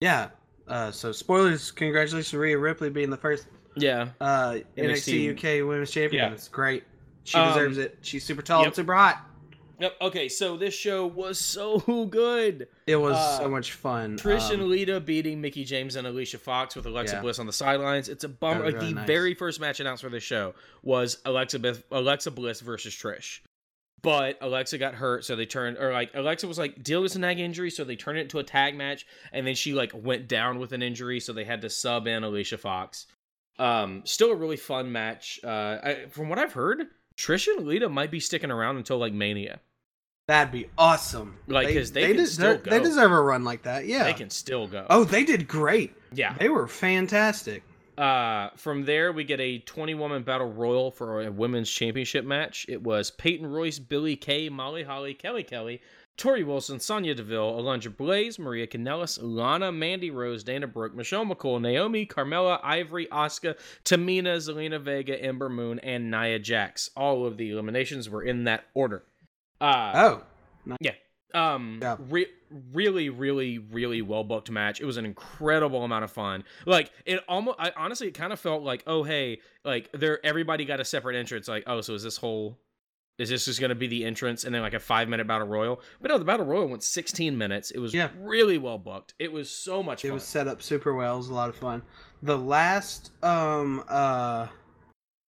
[0.00, 0.28] yeah.
[0.68, 1.70] Uh, so spoilers.
[1.70, 4.08] Congratulations, Rhea Ripley being the first Yeah.
[4.20, 5.60] uh, NXT, NXT.
[5.62, 6.24] UK Women's Champion.
[6.28, 6.34] Yeah.
[6.34, 6.82] It's great.
[7.22, 7.98] She Um, deserves it.
[8.02, 8.66] She's super tall yep.
[8.66, 9.24] and super hot.
[9.78, 9.92] Yep.
[10.00, 10.28] Okay.
[10.28, 11.78] So this show was so
[12.10, 12.66] good.
[12.88, 14.18] It was Uh, so much fun.
[14.18, 17.20] Trish and Um, Lita beating Mickie James and Alicia Fox with Alexa Yeah.
[17.22, 18.08] Bliss on the sidelines.
[18.08, 18.64] It's a bummer.
[18.64, 19.06] Like really the nice.
[19.06, 21.60] very first match announced for this show was Alexa
[21.92, 23.38] Alexa Bliss versus Trish.
[24.02, 27.18] But Alexa got hurt, so they turned or like Alexa was like dealing with a
[27.18, 30.28] nag injury, so they turned it into a tag match, and then she like went
[30.28, 33.06] down with an injury, so they had to sub in Alicia Fox.
[33.58, 35.40] Um, still a really fun match.
[35.42, 35.48] Uh,
[35.82, 39.60] I, from what I've heard, Trish and Lita might be sticking around until like Mania.
[40.28, 41.38] That'd be awesome.
[41.46, 43.86] Like, 'cause they des- still they deserve a run like that.
[43.86, 44.04] Yeah.
[44.04, 44.84] They can still go.
[44.90, 45.94] Oh, they did great.
[46.12, 46.34] yeah.
[46.38, 47.62] They were fantastic.
[47.98, 52.66] Uh, from there, we get a 20 woman battle royal for a women's championship match.
[52.68, 55.80] It was Peyton Royce, Billie Kay, Molly Holly, Kelly Kelly,
[56.18, 61.60] Torrie Wilson, Sonya Deville, Alundra Blaze, Maria Kanellis, Lana, Mandy Rose, Dana Brooke, Michelle McCool,
[61.60, 63.54] Naomi, Carmella, Ivory, Asuka,
[63.84, 66.90] Tamina, Zelina Vega, Ember Moon, and Nia Jax.
[66.96, 69.04] All of the eliminations were in that order.
[69.60, 70.22] Uh, Oh,
[71.36, 71.96] um Yeah.
[72.08, 72.26] re-
[72.72, 77.20] really really really well booked match it was an incredible amount of fun like it
[77.28, 80.84] almost i honestly it kind of felt like oh hey like there everybody got a
[80.84, 82.58] separate entrance like oh so is this whole
[83.18, 85.46] is this just going to be the entrance and then like a five minute battle
[85.48, 88.10] royal but no the battle royal went 16 minutes it was Yeah.
[88.20, 91.14] really well booked it was so much it fun was set up super well.
[91.14, 91.82] It was a lot of fun.
[92.22, 94.46] The last um uh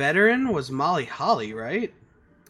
[0.01, 1.93] veteran was Molly Holly, right?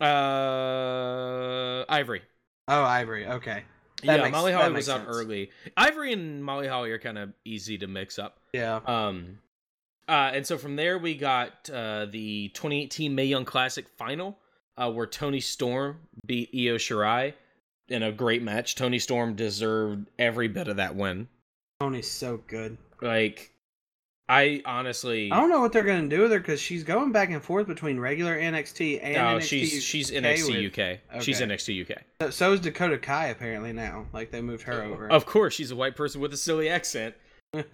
[0.00, 2.22] uh ivory
[2.68, 3.26] Oh, Ivory.
[3.26, 3.62] Okay.
[4.02, 5.16] That yeah makes- molly holly was out sense.
[5.16, 8.80] early ivory and molly holly are kind of easy to mix up Yeah.
[8.86, 9.38] Um,
[10.06, 14.38] uh, and so from there we got uh, the 2018 Mae Young Classic final,
[14.76, 17.32] uh, where Toni Storm beat Io Shirai.
[17.88, 18.74] in a great match.
[18.76, 21.26] Toni Storm deserved every bit of that win.
[21.80, 22.76] Toni's so good.
[23.02, 23.50] Like,
[24.28, 27.30] I honestly, I don't know what they're gonna do with her because she's going back
[27.30, 29.34] and forth between regular NXT and no, NXT.
[29.36, 31.22] Oh, she's she's UK NXT with- UK.
[31.22, 32.02] She's NXT UK.
[32.22, 34.06] So, so is Dakota Kai apparently now.
[34.12, 35.08] Like they moved her over.
[35.08, 37.14] Of course, she's a white person with a silly accent.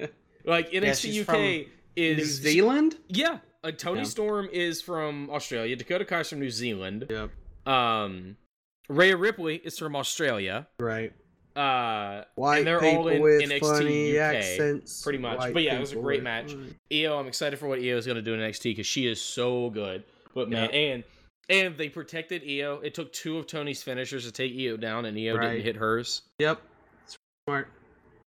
[0.44, 2.96] Like NXT she's UK is New Zealand.
[3.08, 4.04] Yeah, uh, Toni Yeah.
[4.06, 5.76] Storm is from Australia.
[5.76, 7.06] Dakota Kai's from New Zealand.
[7.08, 7.30] Yep.
[7.72, 8.36] Um,
[8.88, 10.66] Rhea Ripley is from Australia.
[10.80, 11.12] Right.
[11.56, 15.02] Uh, White and they're all in with NXT funny UK, accents.
[15.02, 15.38] pretty much.
[15.38, 16.52] White But yeah, it was a great match.
[16.52, 19.06] funny- Io, I'm excited for what Io is going to do in NXT because she
[19.06, 20.04] is so good.
[20.34, 21.04] But man, and
[21.48, 22.80] and they protected Io.
[22.82, 25.50] It took two of Toni's finishers to take Io down, and Io Right.
[25.52, 26.22] didn't hit hers.
[26.38, 26.60] Yep.
[27.46, 27.68] Smart.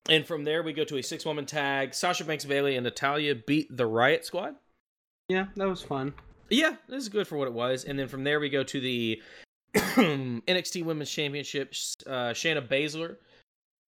[0.08, 1.92] And from there, we go to a six woman tag.
[1.94, 4.54] Sasha Banks Bayley and Natalya beat the Riot Squad.
[5.28, 6.14] Yeah, that was fun.
[6.48, 7.84] Yeah, this is good for what it was.
[7.84, 9.22] And then from there, we go to the
[9.74, 11.72] NXT Women's Championship.
[12.06, 13.16] Uh, Shayna Baszler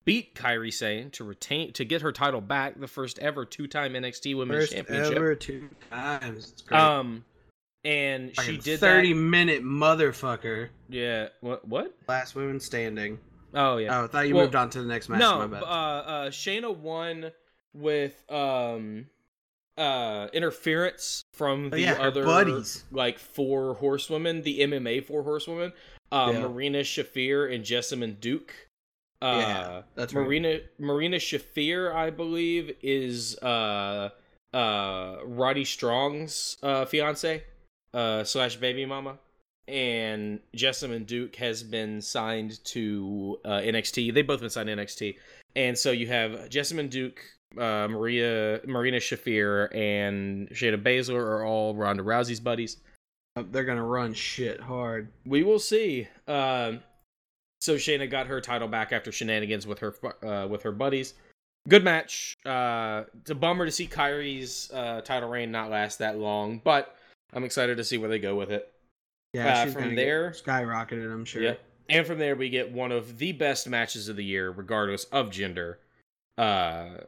[0.04, 3.94] beat Kairi Sane to retain to get her title back, the first ever two time
[3.94, 5.16] NXT Women's First Championship.
[5.16, 6.54] ever two times.
[6.70, 7.24] Um,
[7.84, 9.18] and she did thirty that.
[9.18, 10.68] minute motherfucker.
[10.88, 11.28] Yeah.
[11.40, 11.66] What?
[11.66, 11.94] What?
[12.08, 13.18] Last woman standing.
[13.54, 14.00] Oh yeah.
[14.00, 15.18] Oh, I thought you Well, moved on to the next match.
[15.20, 15.62] no, my bad.
[15.62, 17.32] uh, uh, Shayna won
[17.74, 19.06] with um,
[19.78, 22.84] uh, interference from Oh, the yeah, other buddies.
[22.90, 25.72] like four horsewomen, the MMA four horsewomen,
[26.10, 26.40] uh, Yeah.
[26.46, 28.54] Marina Shafir and Jessamyn Duke.
[29.22, 30.24] Uh, Yeah, that's right.
[30.24, 34.10] Marina Marina Shafir, I believe, is uh,
[34.52, 37.44] uh, Roddy Strong's uh, fiance
[37.94, 39.18] uh, slash baby mama.
[39.68, 44.12] And Jessamyn Duke has been signed to uh, NXT.
[44.12, 45.16] They've both been signed to NXT.
[45.54, 47.22] And so you have Jessamyn Duke,
[47.58, 52.78] uh, Maria Marina Shafir, and Shayna Baszler are all Ronda Rousey's buddies.
[53.36, 55.08] Uh, They're gonna run shit hard.
[55.26, 56.08] We will see.
[56.28, 56.80] Um,
[57.60, 61.14] so Shayna got her title back after shenanigans with her uh, with her buddies.
[61.68, 62.36] Good match.
[62.44, 66.96] Uh, it's a bummer to see Kairi's uh, title reign not last that long, but
[67.32, 68.72] I'm excited to see where they go with it.
[69.32, 71.12] Yeah, Uh, she's from there- skyrocketed.
[71.12, 71.40] I'm sure.
[71.42, 71.54] Yeah.
[71.88, 75.30] And from there, we get one of the best matches of the year, regardless of
[75.30, 75.78] gender.
[76.36, 76.98] Uh,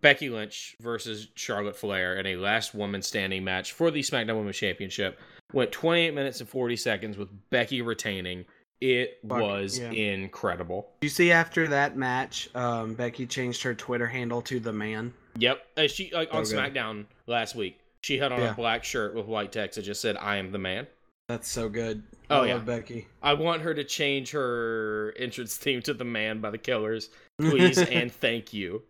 [0.00, 4.56] Becky Lynch versus Charlotte Flair in a last woman standing match for the SmackDown Women's
[4.56, 5.18] Championship.
[5.52, 8.44] Went 28 minutes and 40 seconds with Becky retaining.
[8.80, 9.90] It Fuck, was yeah.
[9.90, 10.88] incredible.
[11.00, 15.12] You see, after that match, um, Becky changed her Twitter handle to the man.
[15.36, 15.66] Yep.
[15.88, 16.54] She like on good.
[16.54, 17.78] SmackDown last week.
[18.02, 18.52] She had on Yeah.
[18.52, 20.86] a black shirt with white text that just said "I am the man."
[21.28, 22.04] That's so good.
[22.30, 22.58] Oh, I yeah.
[22.58, 23.08] Becky.
[23.22, 27.78] I want her to change her entrance theme to "The Man" by the Killers, please
[27.90, 28.82] and thank you.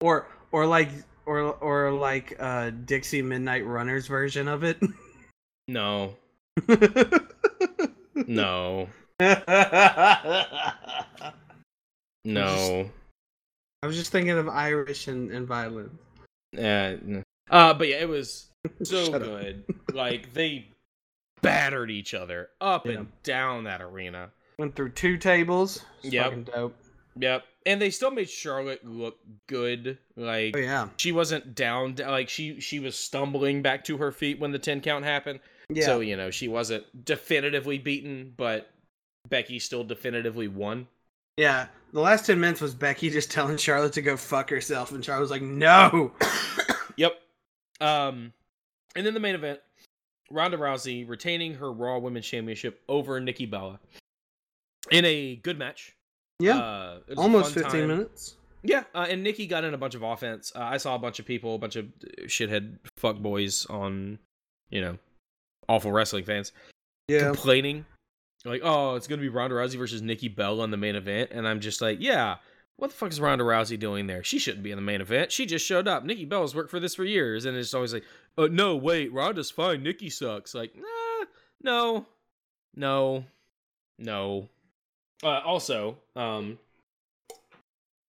[0.00, 0.90] Or or like
[1.26, 4.78] or or like uh Dexys Midnight Runners version of it.
[5.66, 6.16] No,
[8.26, 8.88] no,
[12.24, 12.90] no.
[13.82, 15.92] I was just thinking of Irish and, and violence.
[16.56, 16.96] Uh,
[17.50, 18.46] uh, but yeah, it was
[18.82, 19.64] so good.
[19.92, 20.66] like they
[21.42, 22.92] battered each other up Yeah.
[22.92, 24.30] and down that arena.
[24.58, 25.84] Went through two tables.
[26.02, 26.74] Fucking dope.
[27.20, 29.98] Yep, and they still made Charlotte look good.
[30.16, 30.88] Like Oh yeah.
[30.96, 31.96] she wasn't down.
[31.96, 35.40] Like she she was stumbling back to her feet when the ten count happened.
[35.70, 35.84] Yeah.
[35.86, 38.70] So you know she wasn't definitively beaten, but
[39.28, 40.86] Becky still definitively won.
[41.36, 41.66] yeah.
[41.92, 45.22] The last ten minutes was Becky just telling Charlotte to go fuck herself, and Charlotte
[45.22, 46.12] was like, "No."
[46.96, 47.12] Yep.
[47.80, 48.32] Um,
[48.96, 49.60] and then the main event,
[50.32, 53.78] Ronda Rousey retaining her Raw Women's Championship over Nikki Bella
[54.90, 55.94] in a good match.
[56.38, 56.58] Yeah.
[56.58, 57.88] Uh, it was a Almost fifteen time.
[57.88, 58.36] minutes.
[58.62, 60.52] Yeah, uh, and Nikki got in a bunch of offense.
[60.54, 61.86] Uh, I saw a bunch of people, a bunch of
[62.24, 64.18] shithead fuck boys on,
[64.70, 64.98] you know,
[65.68, 66.52] awful wrestling fans
[67.06, 67.24] Yeah.
[67.26, 67.86] complaining,
[68.44, 71.46] like, "Oh, it's gonna be Ronda Rousey versus Nikki Bella on the main event," and
[71.46, 72.38] I'm just like, "Yeah,
[72.76, 74.24] what the fuck is Ronda Rousey doing there?
[74.24, 75.30] She shouldn't be in the main event.
[75.30, 76.04] She just showed up.
[76.04, 78.04] Nikki Bella's worked for this for years, and it's always like,
[78.36, 79.82] oh no, wait, Ronda's fine.
[79.84, 80.52] Nikki sucks.
[80.52, 81.26] Like, nah,
[81.62, 82.06] no,
[82.74, 83.24] no,
[83.98, 84.48] no.
[85.22, 86.58] Uh, also, um,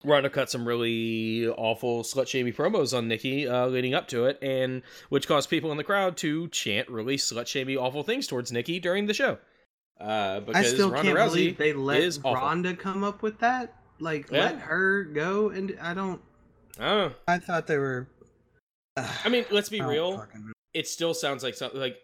[0.05, 4.39] Ronda cut some really awful slut shamey promos on Nikki uh, leading up to it,
[4.43, 8.53] and which caused people in the crowd to chant really slut shamey awful things towards
[8.53, 9.39] Nikki during the show.
[10.01, 10.05] Uh,
[10.37, 12.19] I because still Ronda can't Rousey believe they let.
[12.25, 13.75] Ronda come up with that.
[13.99, 14.45] Like, Yeah.
[14.45, 16.21] let her go, and I don't.
[16.79, 17.11] I.
[17.27, 18.07] I thought they were.
[18.97, 20.19] I mean, let's be real.
[20.19, 20.53] fucking.
[20.75, 21.97] It still sounds like something like,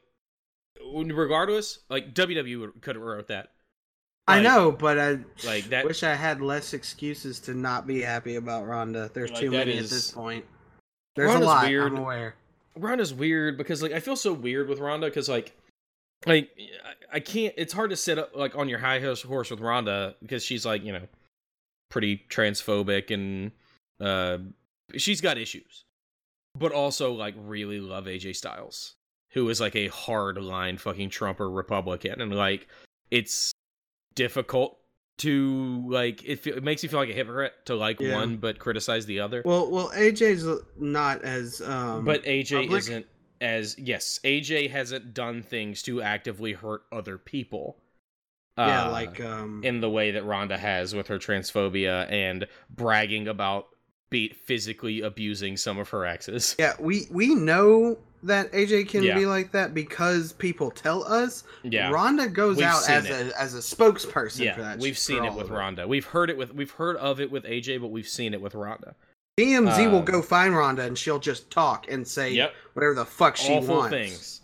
[0.83, 3.51] regardless, like WWE could have wrote that.
[4.27, 8.37] I know, but I like that- wish I had less excuses to not be happy
[8.37, 9.11] about Ronda.
[9.13, 10.45] There's Like, too many is- at this point.
[11.17, 11.67] There's a lot.
[11.69, 11.93] weird.
[11.93, 12.35] I'm aware.
[12.77, 15.53] Ronda's weird because like I feel so weird with Ronda because like
[16.27, 16.51] like
[17.13, 17.55] I- can't.
[17.57, 20.65] It's hard to sit up like on your high horse horse with Ronda because she's
[20.67, 21.07] like you know
[21.91, 23.53] pretty transphobic and
[24.01, 24.39] uh
[24.97, 25.85] she's got issues,
[26.59, 28.95] but also like really love AJ Styles,
[29.35, 32.67] who is like a hard line fucking Trumper Republican, and like
[33.13, 33.53] it's
[34.15, 34.79] difficult
[35.19, 38.15] to like it, feel, it makes you feel like a hypocrite to like Yeah.
[38.17, 39.43] one but criticize the other.
[39.45, 40.47] Well, well, AJ's
[40.77, 42.05] not as um.
[42.05, 42.79] But AJ public?
[42.81, 43.07] isn't
[43.41, 47.77] as yes, AJ hasn't done things to actively hurt other people.
[48.59, 49.61] yeah, uh, like um.
[49.65, 53.69] in the way that Ronda has with her transphobia and bragging about
[54.11, 56.57] be physically abusing some of her exes.
[56.59, 59.15] yeah, we we know that AJ can Yeah.
[59.17, 61.45] be like that because people tell us.
[61.63, 61.91] Yeah.
[61.91, 63.11] Ronda goes We've out as it.
[63.33, 64.79] a as a spokesperson for that.
[64.79, 65.87] we've seen it with Ronda.
[65.87, 68.55] We've heard it with we've heard of it with AJ, but we've seen it with
[68.55, 68.95] Ronda.
[69.39, 73.05] TMZ will Uh, go find Ronda and she'll just talk and say Yep, whatever the
[73.05, 73.91] fuck she awful wants.
[73.91, 74.41] things.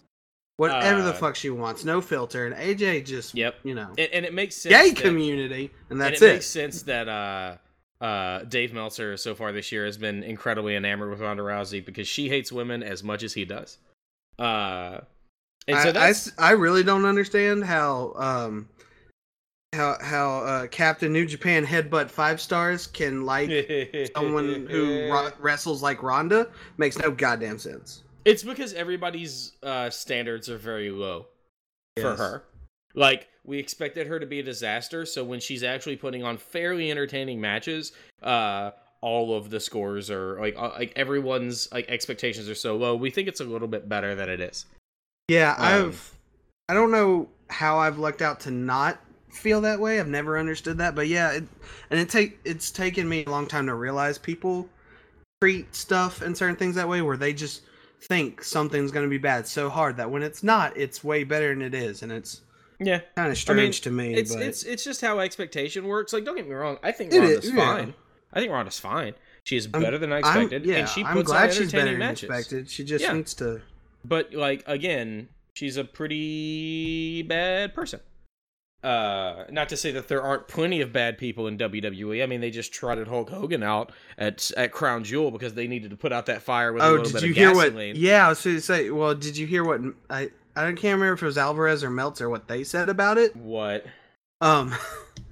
[0.57, 2.45] Whatever the Uh, fuck she wants, no filter.
[2.47, 4.75] And AJ just, Yep, you know, and, and it makes sense.
[4.75, 6.35] gay that- community, and that's and it, it.
[6.35, 7.57] makes sense that uh
[8.01, 12.09] uh Dave Meltzer so far this year has been incredibly enamored with Ronda Rousey because
[12.09, 13.79] she hates women as much as he does.
[14.39, 15.01] Uh
[15.69, 18.69] and I, so I s- I really don't understand how um
[19.73, 23.51] how how uh, Captain New Japan headbutt five stars can like
[24.17, 28.03] someone who ro- wrestles like Ronda makes no goddamn sense.
[28.25, 31.27] It's because everybody's uh standards are very low
[31.97, 32.43] for her.
[32.95, 36.91] Like we expected her to be a disaster, so when she's actually putting on fairly
[36.91, 38.73] entertaining matches, uh
[39.03, 42.95] all of the scores are like uh, like everyone's like expectations are so low.
[42.97, 44.67] We think it's a little bit better than it is.
[45.29, 46.17] Yeah, Um, I've
[46.69, 48.99] I don't know how I've lucked out to not
[49.31, 49.99] feel that way.
[49.99, 51.45] I've never understood that, but yeah, it,
[51.91, 54.69] and it take it's taken me a long time to realize people
[55.41, 57.63] treat stuff and certain things that way where they just
[58.03, 61.49] think something's going to be bad so hard that when it's not, it's way better
[61.55, 62.43] than it is, and it's
[62.81, 63.01] Yeah.
[63.17, 64.15] kind of strange to me.
[64.15, 66.13] It's but it's it's just how expectation works.
[66.13, 66.79] Like, don't get me wrong.
[66.83, 67.57] I think It Ronda's is, yeah.
[67.57, 67.95] fine.
[68.33, 69.15] I think Ronda's fine.
[69.45, 71.79] She is I'm- better than I expected, yeah, and she I'm glad on she's better
[71.89, 72.23] entertaining than matches.
[72.31, 72.71] expected.
[72.71, 73.13] She just Yeah.
[73.13, 73.61] needs to.
[74.05, 78.01] But like again, she's a pretty bad person.
[78.83, 82.23] Uh, not to say that there aren't plenty of bad people in WWE.
[82.23, 85.91] I mean, they just trotted Hulk Hogan out at at Crown Jewel because they needed
[85.91, 87.89] to put out that fire with a Oh, little did bit you of hear gasoline.
[87.91, 87.97] what?
[87.97, 88.89] Yeah, I was going to say.
[88.91, 90.31] Well, did you hear what I?
[90.57, 93.35] I can't remember if it was Alvarez or Meltzer what they said about it.
[93.37, 93.85] What?
[94.41, 94.75] Um,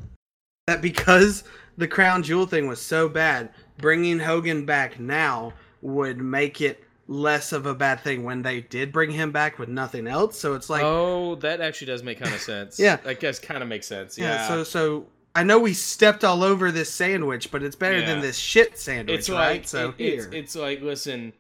[0.67, 1.45] that because
[1.77, 5.53] the crown jewel thing was so bad, bringing Hogan back now
[5.83, 9.69] would make it less of a bad thing when they did bring him back with
[9.69, 10.39] nothing else.
[10.39, 12.79] So it's like, oh, that actually does make kind of sense.
[12.81, 12.99] Yeah.
[13.05, 14.19] I guess kind of makes sense.
[14.19, 14.35] yeah.
[14.35, 14.49] Yeah.
[14.49, 18.37] So so I know we stepped all over this sandwich, but it's better than this
[18.37, 19.39] shit sandwich, it's right?
[19.53, 21.33] like so it- it's, here, it's like listen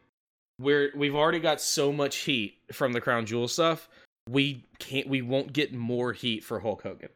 [0.58, 3.88] we're we've already got so much heat from the crown jewel stuff
[4.28, 7.08] we can't we won't get more heat for hulk hogan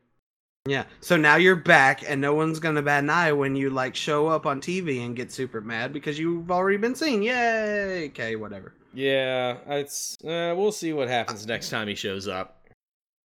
[0.68, 0.84] yeah.
[1.00, 4.28] So now you're back, and no one's gonna bat an eye when you like show
[4.28, 7.20] up on TV and get super mad because you've already been seen.
[7.22, 8.06] Yay!
[8.10, 8.72] Okay, whatever.
[8.94, 12.62] yeah it's uh, we'll see what happens next time he shows up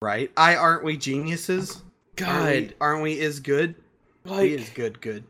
[0.02, 0.30] Right?
[0.36, 1.82] I aren't we geniuses?
[2.22, 3.74] Aren't we, god aren't we is good?
[4.24, 5.24] he like is good, good.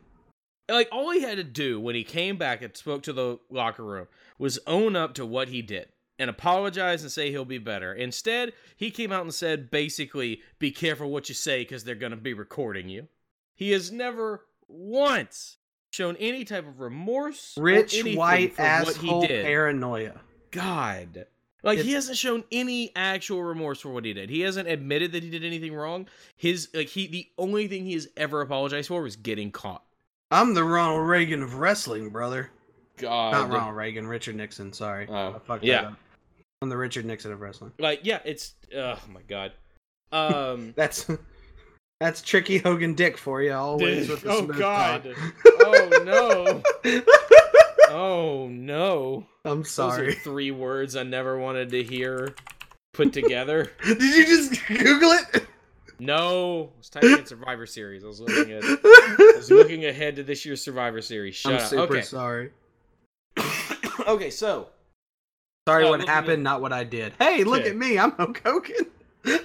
[0.69, 3.83] like all he had to do when he came back and spoke to the locker
[3.83, 7.93] room was own up to what he did and apologize and say he'll be better.
[7.93, 12.11] Instead, he came out and said basically, "Be careful what you say because they're going
[12.11, 13.07] to be recording you."
[13.53, 15.57] He has never once
[15.91, 19.45] shown any type of remorse, Rich white for what asshole he did.
[19.45, 20.21] paranoia.
[20.51, 21.27] God.
[21.63, 24.29] Like he hasn't shown any actual remorse for what he did.
[24.29, 26.07] He hasn't admitted that he did anything wrong.
[26.35, 29.83] His like he the only thing he has ever apologized for was getting caught.
[30.29, 32.51] I'm the Ronald Reagan of wrestling, brother.
[32.97, 33.31] God.
[33.33, 34.71] Not Ronald Reagan, Richard Nixon.
[34.73, 35.81] Sorry, Oh, I fucked yeah.
[35.81, 35.97] that up.
[36.61, 37.71] I'm the Richard Nixon of wrestling.
[37.79, 39.51] Like yeah, it's oh my god.
[40.11, 41.09] Um That's
[41.99, 43.51] that's tricky Hogan Dick for you.
[43.53, 45.03] Always with the oh god.
[45.03, 45.33] talk.
[45.45, 47.01] oh no.
[47.89, 49.25] Oh no.
[49.45, 50.13] I'm Those are sorry.
[50.15, 52.35] three words I never wanted to hear
[52.93, 53.71] put together.
[53.85, 55.47] Did you just Google it?
[55.99, 58.03] No, I was typing in Survivor Series.
[58.03, 61.35] I was looking at I was looking ahead to this year's Survivor Series.
[61.35, 61.67] Shut I'm up.
[61.67, 62.01] super Okay.
[62.01, 62.51] sorry.
[64.07, 64.69] okay, so
[65.67, 67.13] Sorry what happened, at- not what I did.
[67.19, 67.71] Hey, look Okay.
[67.71, 67.97] at me.
[67.97, 68.85] I'm Hogan.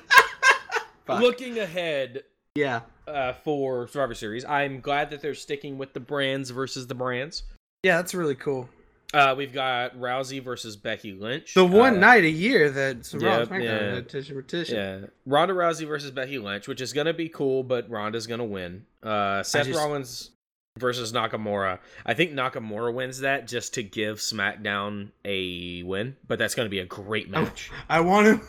[1.08, 2.22] Looking ahead
[2.54, 2.82] Yeah.
[3.08, 7.42] uh, for Survivor Series, I'm glad that they're sticking with the brands versus the brands.
[7.82, 8.68] Yeah, that's really cool.
[9.12, 11.54] Uh, we've got Rousey versus Becky Lynch.
[11.54, 13.94] The one Uh, night a year that some yeah, SmackDown yeah.
[13.96, 14.68] had Tisha.
[14.72, 18.86] Yeah, Ronda Rousey versus Becky Lynch, which is gonna be cool, but Ronda's gonna win.
[19.02, 20.30] Uh, Seth just- Rollins
[20.78, 21.78] versus Nakamura.
[22.04, 26.80] I think Nakamura wins that just to give SmackDown a win, but that's gonna be
[26.80, 27.70] a great match.
[27.88, 28.46] I want to.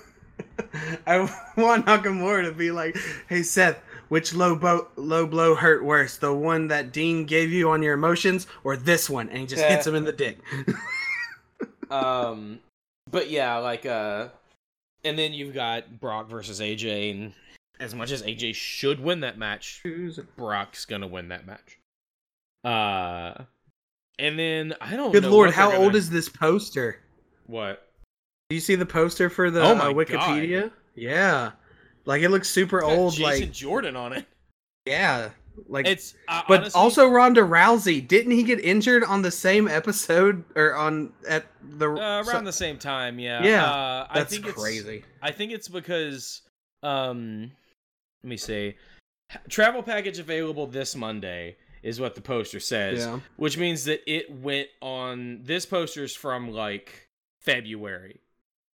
[1.06, 1.20] I
[1.56, 2.98] want Nakamura to be like,
[3.28, 7.70] "Hey Seth, which low bo- low blow hurt worse, the one that Dean gave you
[7.70, 10.40] on your emotions, or this one?" And he just hits him in the dick.
[11.92, 12.60] um,
[13.10, 14.30] but yeah, like uh,
[15.04, 17.34] and then you've got Brock versus AJ, and
[17.80, 19.84] as much as AJ should win that match,
[20.38, 21.81] Brock's gonna win that match.
[22.64, 23.44] Uh,
[24.20, 25.12] and then I don't.
[25.12, 27.00] Good lord, how gonna- old is this poster?
[27.48, 27.88] what?
[28.50, 30.72] Do you see the poster for the Oh my uh, Wikipedia?
[30.96, 31.52] Yeah,
[32.06, 33.14] like it looks super old.
[33.14, 34.26] Jason Like Jordan on it.
[34.86, 35.30] yeah,
[35.68, 39.68] like It's uh, But honestly- also Ronda Rousey, didn't he get injured on the same
[39.70, 43.20] episode or on at the uh, so- around the same time.
[43.20, 45.04] Yeah, Yeah, Uh, I That's think it's- crazy.
[45.22, 46.42] I think it's because
[46.84, 47.52] um
[48.24, 48.76] let me see.
[49.50, 53.20] Travel package available this Monday is what the poster says, Yeah.
[53.38, 57.08] which means that it went on this poster's from like
[57.40, 58.22] February.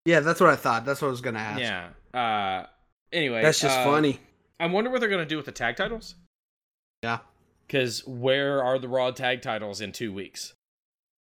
[0.04, 0.84] Yeah, that's what I thought.
[0.84, 1.61] That's what I was gonna ask.
[1.61, 1.88] Yeah.
[2.18, 2.66] Uh
[3.12, 4.20] anyway, That's just uh, funny.
[4.59, 6.14] I wonder what they're going to do with the tag titles
[7.02, 7.18] Yeah.
[7.68, 10.54] cuz where are the Raw tag titles in 2 weeks?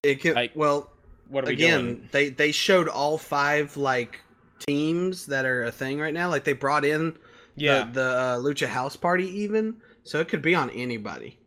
[0.02, 0.90] It can like, well
[1.28, 2.08] What are we again, doing?
[2.12, 4.20] they they showed all five like
[4.66, 6.30] teams that are a thing right now.
[6.30, 7.16] Like they brought in
[7.56, 7.84] Yeah.
[7.84, 11.38] the, the uh, Lucha House Party even, so it could be on anybody.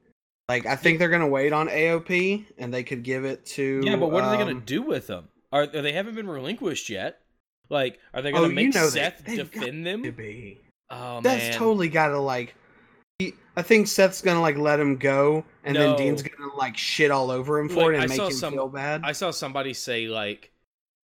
[0.50, 3.96] Like I think they're gonna wait on AOP and they could give it to yeah,
[3.96, 5.28] but what are they going um, to do with them?
[5.54, 7.22] Are, are they haven't been relinquished yet?
[7.70, 10.02] Like, are they going Oh, to you make know Seth they've defend them?
[10.04, 10.60] to be.
[10.90, 12.56] Oh That's man, totally gotta like.
[13.20, 15.82] he- I think Seth's gonna like let him go, and No.
[15.96, 18.32] then Dean's gonna like shit all over him for Like, it and I make him
[18.32, 19.02] some- feel bad.
[19.04, 20.52] I saw somebody say like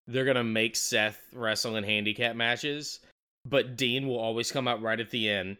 [0.07, 3.01] they're gonna make Seth wrestle in handicap matches,
[3.45, 5.59] but Dean will always come out right at the end.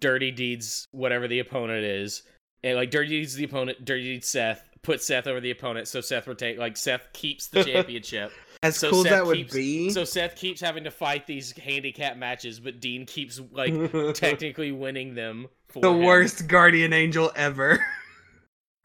[0.00, 2.22] Dirty Deeds, whatever the opponent is,
[2.62, 6.00] and like Dirty Deeds the opponent, Dirty Deeds Seth, put Seth over the opponent, so
[6.00, 8.32] Seth retain like Seth keeps the championship.
[8.62, 9.90] as so cool Seth that would keeps- be.
[9.90, 13.72] so Seth keeps having to fight these handicap matches, but Dean keeps like
[14.14, 15.46] technically winning them.
[15.68, 16.02] For the him.
[16.04, 17.78] worst guardian angel ever.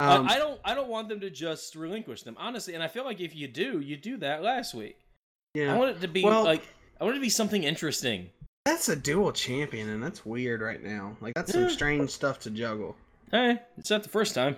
[0.00, 0.58] I- um, I don't.
[0.64, 2.72] I don't want them to just relinquish them, honestly.
[2.74, 4.96] And I feel like if you do, you do that last week.
[5.54, 6.62] yeah, I want it to be Well- like
[7.00, 8.30] I want it to be something interesting.
[8.64, 11.16] That's a dual champion, and that's weird right now.
[11.20, 12.96] Like that's some strange stuff to juggle.
[13.30, 14.56] Hey, it's not the first time.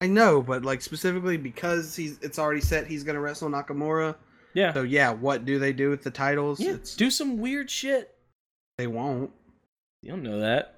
[0.00, 4.16] I know, but like specifically because he's it's already set he's gonna wrestle Nakamura.
[4.54, 6.60] Yeah, So yeah, what do they do with the titles?
[6.60, 6.72] yeah.
[6.72, 8.14] It's, Do some weird shit.
[8.78, 9.30] they won't.
[10.02, 10.76] You don't know that.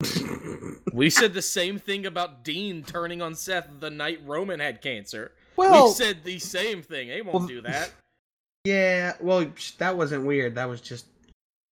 [0.92, 5.32] We said the same thing about Dean turning on Seth the night Roman had cancer.
[5.56, 7.08] well, we said the same thing.
[7.08, 7.92] They won't well, do that.
[8.64, 9.12] yeah.
[9.20, 9.46] Well,
[9.78, 10.54] that wasn't weird.
[10.54, 11.06] That was just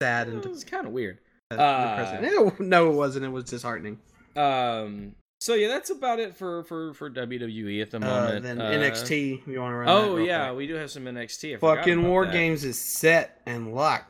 [0.04, 1.20] sad and It was kind of weird.
[1.52, 2.70] uh, Uh, depressing.
[2.70, 3.26] No, it wasn't.
[3.26, 4.00] It was disheartening.
[4.36, 5.16] Um.
[5.40, 8.44] So yeah, that's about it for for for WWE at the Uh, moment.
[8.44, 9.90] then Uh, NXT, you want to run?
[9.90, 10.58] Oh yeah, quick?
[10.58, 11.56] we do have some NXT.
[11.56, 12.32] I fucking War that.
[12.32, 14.10] Games is set and locked.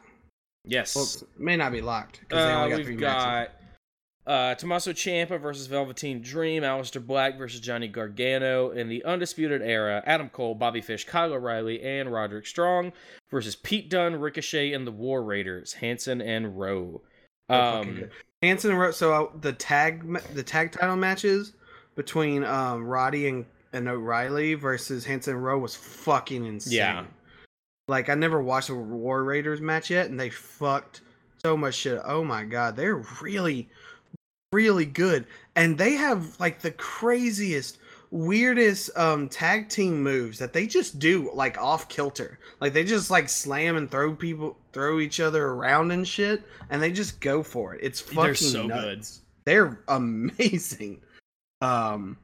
[0.65, 0.95] Yes.
[0.95, 3.53] Well, it may not be locked because they Uh, only got we've three got matches.
[4.25, 10.01] Uh, Tommaso Ciampa versus Velveteen Dream, Aleister Black versus Johnny Gargano, in the Undisputed Era,
[10.05, 12.93] Adam Cole, Bobby Fish, Kyle O'Reilly, and Roderick Strong
[13.29, 17.01] versus Pete Dunne, Ricochet, and the War Raiders, Hanson and Rowe.
[17.49, 18.09] Um.
[18.41, 18.91] Hanson and Rowe.
[18.91, 21.53] so uh, the tag the tag title matches
[21.95, 26.73] between um, Roddy and, and O'Reilly versus Hanson and Rowe was fucking insane.
[26.77, 27.05] Yeah.
[27.87, 31.01] Like I never watched a War Raiders match yet, and they fucked
[31.41, 32.01] so much shit.
[32.05, 33.69] Oh my god, they're really,
[34.53, 35.25] really good,
[35.55, 37.79] and they have like the craziest,
[38.11, 42.39] weirdest um tag team moves that they just do like off kilter.
[42.61, 46.81] Like they just like slam and throw people, throw each other around and shit, and
[46.81, 47.81] they just go for it.
[47.83, 49.21] It's fucking They're so nuts.
[49.45, 51.01] They're amazing.
[51.61, 52.17] Um,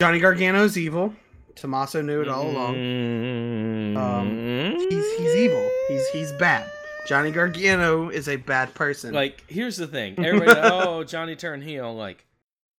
[0.00, 1.14] Johnny Gargano's evil.
[1.54, 3.96] Tommaso knew it all along.
[3.96, 5.70] Um, He's he's evil.
[5.88, 6.70] He's he's bad.
[7.06, 9.14] Johnny Gargano is a bad person.
[9.14, 10.14] like here's the thing.
[10.24, 11.94] Everybody, oh Johnny turned heel.
[11.94, 12.24] Like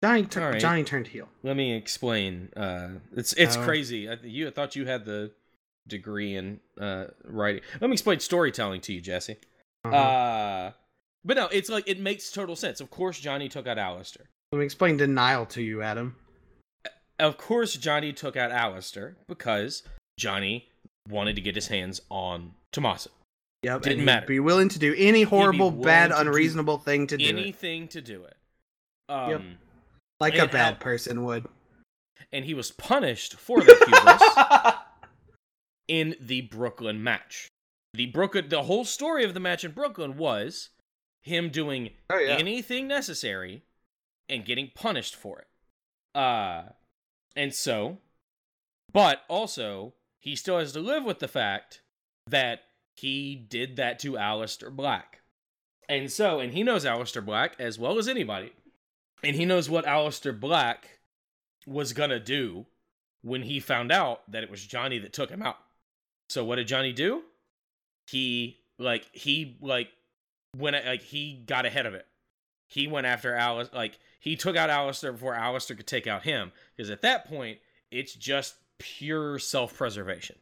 [0.03, 0.61] Johnny tur- Alright.
[0.61, 1.29] Johnny turned heel.
[1.43, 2.51] let me explain.
[2.57, 3.63] Uh, it's it's Oh.
[3.65, 4.09] crazy.
[4.09, 5.33] I, you I thought you had the
[5.89, 7.63] degree in uh, writing.
[7.81, 9.37] Let me explain storytelling to you, Jesse.
[9.85, 9.97] Uh-huh.
[9.97, 10.73] Uh,
[11.25, 12.81] but no, it's like it makes total sense.
[12.81, 14.23] Of course, Johnny took out Aleister.
[14.53, 16.17] Let me explain denial to you, Adam.
[17.19, 19.83] Of course, Johnny took out Aleister because
[20.19, 20.69] Johnny
[21.09, 23.11] wanted to get his hands on Tommaso.
[23.67, 24.27] Yep, Didn't matter.
[24.27, 28.23] Be willing to do any horrible, bad, unreasonable thing to do it, Anything to do
[28.23, 28.37] it.
[29.09, 29.43] Um, Yep.
[30.21, 31.47] like a bad how- person would.
[32.33, 34.75] And he was punished for that hubris
[35.89, 37.49] in the Brooklyn match.
[37.93, 40.71] The Brooklyn, the whole story of the match in Brooklyn was
[41.25, 43.65] him doing oh anything necessary
[44.29, 45.49] and getting punished for it.
[46.17, 46.71] Uh
[47.35, 47.99] and so
[48.93, 51.81] but also he still has to live with the fact
[52.29, 52.61] that
[52.97, 55.21] he did that to Aleister Black.
[55.89, 58.53] And so, and he knows Aleister Black as well as anybody.
[59.23, 60.99] And he knows what Aleister Black
[61.67, 62.67] was going to do
[63.23, 65.59] when he found out that it was Johnny that took him out.
[66.29, 67.23] So what did Johnny do?
[68.09, 69.89] He like he like
[70.57, 72.07] went like he got ahead of it.
[72.67, 76.53] He went after Alice like he took out Aleister before Aleister could take out him
[76.77, 77.59] because at that point
[77.91, 80.37] it's just pure self-preservation.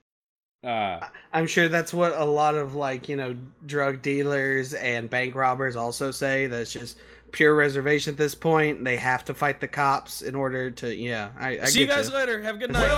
[0.65, 3.37] Uh I'm sure that's what a lot of like you know
[3.67, 6.47] drug dealers and bank robbers also say.
[6.47, 6.99] That's just
[7.33, 8.83] pure reservation at this point.
[8.85, 10.95] They have to fight the cops in order to.
[10.95, 12.15] Yeah, I, I see you guys you.
[12.15, 12.41] later.
[12.43, 12.89] Have a good night.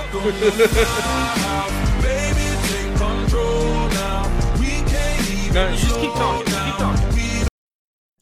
[5.53, 6.45] No, just keep talking.
[6.45, 7.49] Keep talking.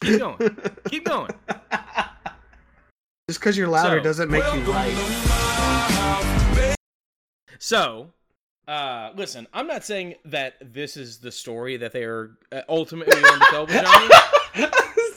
[0.01, 0.57] Keep going.
[0.89, 1.31] Keep going.
[3.27, 4.95] Just because you're louder So- doesn't make you right.
[7.59, 8.11] So,
[8.67, 13.21] uh, listen, I'm not saying that this is the story that they are uh, ultimately
[13.21, 13.75] going to tell with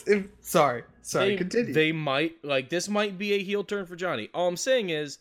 [0.06, 0.24] Johnny.
[0.40, 1.30] sorry, sorry.
[1.30, 1.72] they, continue.
[1.72, 4.28] They might like this might be a heel turn for Johnny.
[4.34, 5.18] All I'm saying is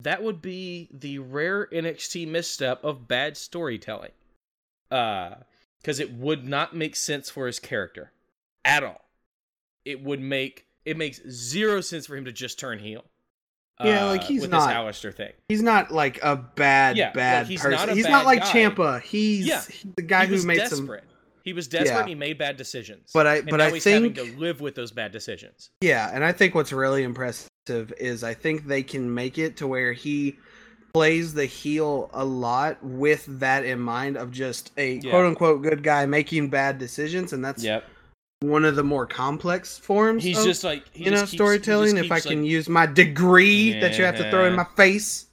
[0.00, 4.12] that would be the rare NXT misstep of bad storytelling.
[4.90, 5.34] Uh
[5.80, 8.12] because it would not make sense for his character
[8.64, 9.00] at all.
[9.84, 13.04] It would make it makes zero sense for him to just turn heel.
[13.84, 15.32] Yeah, uh, like, he's with not- this Aleister thing.
[15.48, 17.72] He's not like a bad, Yeah, like, bad he's person.
[17.88, 18.46] not he's bad not like guy.
[18.52, 19.00] Ciampa.
[19.02, 20.90] He's, Yeah, he's the guy he who made some.
[21.44, 22.00] He was desperate.
[22.02, 22.06] Yeah.
[22.06, 23.10] He made bad decisions.
[23.14, 25.70] But I- but I he's think- having to live with those bad decisions.
[25.80, 27.48] Yeah, and I think what's really impressive
[27.98, 30.38] is I think they can make it to where he
[30.92, 35.10] plays the heel a lot with that in mind of just a Yeah.
[35.10, 37.84] quote unquote good guy making bad decisions, and that's Yep.
[38.40, 40.22] One of the more complex forms.
[40.22, 41.96] He's of, just like he you know keeps- storytelling.
[41.96, 44.54] just If I keeps, can like- use my degree that you have to throw in
[44.54, 45.26] my face,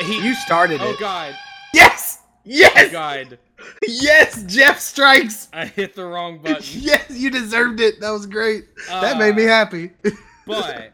[0.00, 0.96] he, you started oh it.
[0.96, 1.34] Oh God,
[1.74, 2.72] Yes, Yes.
[2.88, 3.38] oh god,
[3.86, 4.42] yes.
[4.44, 5.48] Jeff strikes.
[5.52, 6.62] I hit the wrong button.
[6.72, 8.00] yes, you deserved it.
[8.00, 8.64] That was great.
[8.88, 9.90] that Uh, made me happy.
[10.46, 10.92] but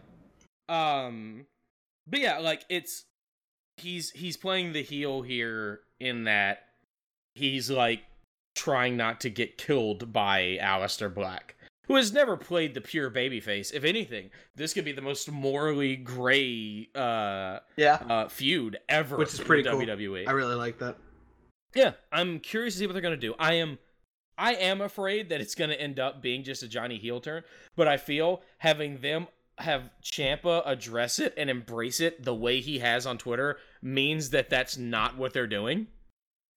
[0.68, 1.46] um
[2.08, 3.04] but yeah like it's
[3.76, 6.64] he's he's playing the heel here in that
[7.36, 8.00] he's like
[8.56, 11.54] trying not to get killed by Aleister Black
[11.86, 15.94] who has never played the pure babyface if anything this could be the most morally
[15.94, 19.78] gray uh yeah, uh feud ever Which is pretty cool.
[19.80, 20.96] WWE I really like that.
[21.74, 23.34] yeah, I'm curious to see what they're gonna do.
[23.38, 23.78] I am,
[24.38, 27.42] I am afraid that it's gonna end up being just a Johnny heel turn,
[27.76, 29.28] but I feel having them
[29.58, 34.50] have Ciampa address it and embrace it the way he has on Twitter means that
[34.50, 35.86] that's not what they're doing.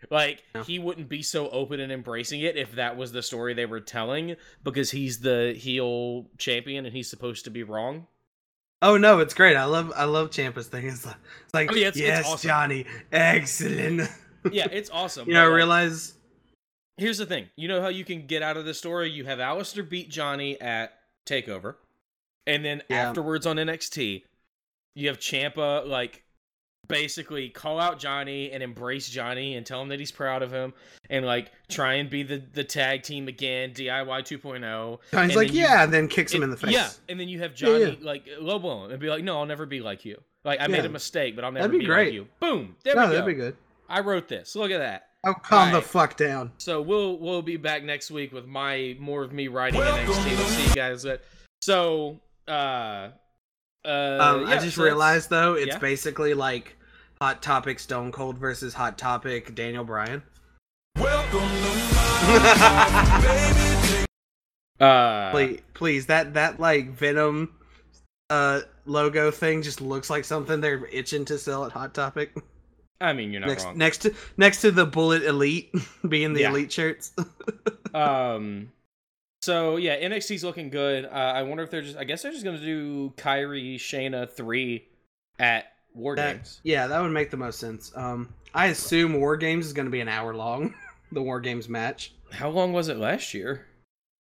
[0.09, 0.63] Like Yeah.
[0.63, 3.79] he wouldn't be so open and embracing it if that was the story they were
[3.81, 8.07] telling because he's the heel champion and he's supposed to be wrong.
[8.81, 9.57] Oh no, it's great.
[9.57, 10.87] I love I love Ciampa's thing.
[10.87, 12.47] It's like, it's like Oh, yeah, it's- it's yes, awesome.
[12.47, 14.09] Johnny, excellent.
[14.53, 15.27] Yeah, it's awesome.
[15.27, 16.13] you know, I like, realize
[16.95, 17.49] Here's the thing.
[17.57, 19.09] You know how you can get out of the story?
[19.09, 20.93] You have Aleister beat Johnny at
[21.25, 21.75] TakeOver.
[22.47, 23.09] And then Yeah.
[23.09, 24.23] afterwards on NXT,
[24.95, 26.23] you have Ciampa like
[26.89, 30.73] basically call out Johnny and embrace Johnny and tell him that he's proud of him
[31.09, 34.99] and like try and be the the tag team again, DIY 2.0.
[35.11, 36.71] Johnny's and like you- yeah, and then kicks him in the face.
[36.71, 38.05] Yeah, and then you have Johnny yeah.
[38.05, 40.19] like low blow him and be like, "No, I'll never be like you.
[40.43, 42.13] Like I made a mistake, but I'll never That'd be be, like great.
[42.13, 42.75] you." Boom.
[42.83, 43.13] There no, we go.
[43.13, 43.55] that'd be good.
[43.87, 44.55] I wrote this.
[44.55, 45.05] Look at that.
[45.25, 46.51] Oh, calm the fuck down.
[46.57, 50.07] So we'll we'll be back next week with my more of me writing NXT.
[50.07, 51.03] We'll see you guys.
[51.03, 51.17] Then.
[51.61, 53.09] So uh
[53.83, 55.77] uh Um, I just so realized though, it's yeah.
[55.79, 56.77] basically like
[57.21, 60.23] Hot Topic Stone Cold versus Hot Topic Daniel Bryan.
[64.79, 67.53] uh please, please, that that like Venom
[68.29, 72.33] uh logo thing just looks like something they're itching to sell at Hot Topic.
[73.01, 73.77] I mean you're not next wrong.
[73.77, 75.73] next to next to the Bullet Elite
[76.07, 76.51] being the Yeah.
[76.51, 77.11] elite shirts.
[77.93, 78.71] Um
[79.41, 81.05] so yeah, NXT's looking good.
[81.05, 84.85] Uh, I wonder if they're just I guess they're just gonna do Kairi Shayna three
[85.39, 86.61] at War That- Games.
[86.63, 87.91] yeah, that would make the most sense.
[87.95, 90.73] Um, I assume War Games is going to be an hour long.
[91.11, 92.13] the War Games match.
[92.31, 93.65] How long was it last year?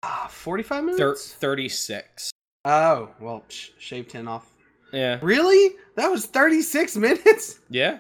[0.03, 1.33] Ah, forty-five Thir- minutes.
[1.33, 2.31] Thirty six.
[2.65, 4.49] oh well, sh- shave ten off.
[4.93, 5.19] Yeah.
[5.21, 5.75] Really?
[5.95, 7.59] That was thirty-six minutes.
[7.69, 7.99] Yeah.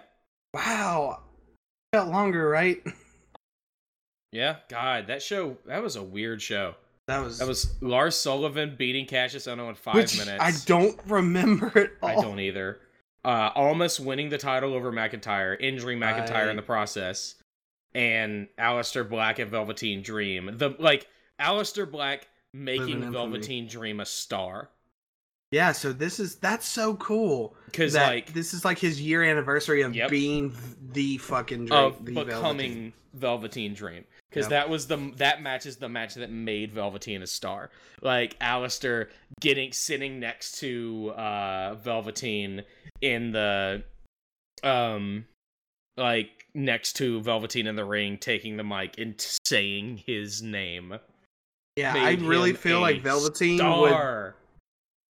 [0.53, 1.19] Wow,
[1.93, 2.81] felt longer, right?
[4.31, 4.57] Yeah.
[4.69, 6.75] God, that show that was a weird show.
[7.07, 10.41] That was That was Lars Sullivan beating Kassius Ohno in five which minutes.
[10.43, 12.09] I don't remember it all.
[12.09, 12.79] I don't either.
[13.25, 16.47] Uh, almost winning the title over McIntyre, injuring McIntyre Right.
[16.47, 17.35] in the process,
[17.93, 20.51] and Aleister Black and Velveteen Dream.
[20.57, 21.07] The like
[21.39, 24.69] Aleister Black making Velveteen Dream a star.
[25.51, 27.55] Yeah, so this is that's so cool.
[27.65, 30.09] because like this is like his year anniversary of Yep.
[30.11, 30.55] being
[30.93, 34.49] the fucking Drake, of the becoming Velveteen Dream because Yep.
[34.51, 37.69] that was the that match is the match that made Velveteen a star.
[38.01, 39.09] Like Aleister
[39.41, 42.63] getting sitting next to uh Velveteen
[43.01, 43.83] in the
[44.63, 45.25] um
[45.97, 49.15] like next to Velveteen in the ring taking the mic and
[49.45, 50.97] saying his name.
[51.75, 53.89] Yeah, I really feel like Velveteen would.
[53.89, 54.35] star.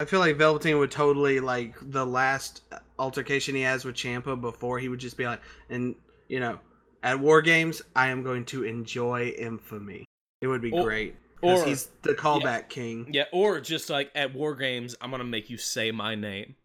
[0.00, 2.62] I feel like Velveteen would totally like the last
[2.98, 5.40] altercation he has with Ciampa before he would just be like,
[5.70, 5.94] and
[6.28, 6.58] you know,
[7.02, 10.04] at War Games, I am going to enjoy infamy.
[10.40, 11.16] It would be Or- great.
[11.42, 13.08] or- he's the callback king.
[13.12, 16.56] Yeah, or just like at War Games, I'm gonna make you say my name.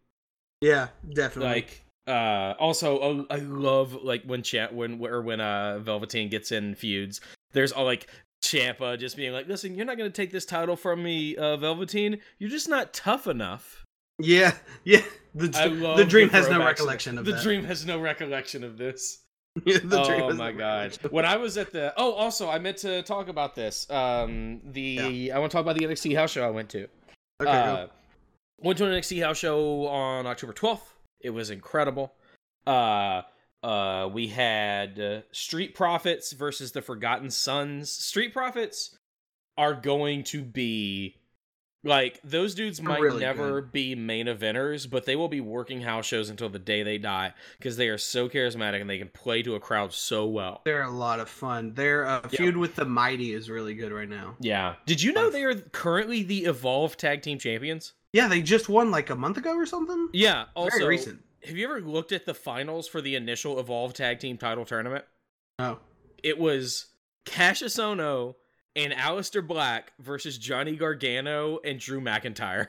[0.60, 1.52] Yeah, definitely.
[1.54, 6.52] like uh also uh, i love like when chat when or when uh velveteen gets
[6.52, 7.18] in feuds
[7.52, 8.06] there's all like
[8.44, 12.18] ciampa just being like listen you're not gonna take this title from me uh velveteen
[12.38, 13.84] you're just not tough enough
[14.18, 14.52] yeah,
[14.84, 15.00] yeah.
[15.34, 17.42] The, I dr- love the dream has no recollection of the that.
[17.42, 19.23] dream has no recollection of this Yeah,
[19.92, 23.54] oh my god when i was at the oh also i meant to talk about
[23.54, 26.88] this um the i want to talk about the nxt house show i went to
[27.42, 27.86] Okay, uh,
[28.58, 30.92] went to an NXT house show on October 12th.
[31.20, 32.14] It was incredible.
[32.66, 33.22] Uh,
[33.62, 37.90] uh, we had uh, Street Profits versus the Forgotten Sons.
[37.90, 38.96] Street Profits
[39.56, 41.16] are going to be
[41.84, 46.06] like those dudes might Really never be main eventers, but they will be working house
[46.06, 49.42] shows until the day they die because they are so charismatic and they can play
[49.42, 50.62] to a crowd so well.
[50.64, 51.74] They're a lot of fun.
[51.74, 52.38] Their uh, Yeah.
[52.38, 54.36] feud with the Mighty is really good right now.
[54.40, 54.74] Yeah.
[54.86, 57.92] Did you know they are currently the Evolve Tag Team Champions?
[58.12, 60.08] Yeah, they just won like a month ago or something.
[60.12, 60.46] Yeah.
[60.54, 61.22] Also, Very recent.
[61.44, 65.04] Have you ever looked at the finals for the initial Evolve Tag Team title tournament?
[65.58, 65.78] Oh,
[66.22, 66.86] It was
[67.26, 68.36] Kassius Ohno
[68.76, 72.68] and Aleister Black versus Johnny Gargano and Drew McIntyre.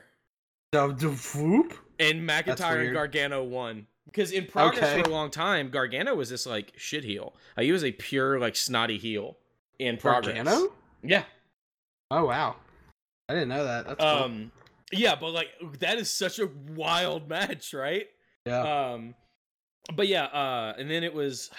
[0.72, 1.74] the, the whoop.
[1.98, 2.94] And McIntyre and.
[2.94, 3.86] Gargano won.
[4.04, 5.02] Because in progress Okay.
[5.02, 7.34] for a long time, Gargano was this like shit heel.
[7.56, 9.36] Uh, he was a pure like snotty heel
[9.78, 10.34] in progress.
[10.36, 10.72] Gargano?
[11.02, 11.24] Yeah.
[12.10, 12.54] Oh wow,
[13.28, 13.86] I didn't know that.
[13.86, 14.08] That's cool.
[14.08, 14.52] Um
[14.92, 15.48] yeah, but like
[15.80, 18.06] that is such a wild match, right?
[18.46, 18.92] yeah.
[18.92, 19.14] Um,
[19.94, 21.50] but yeah, uh, and then it was,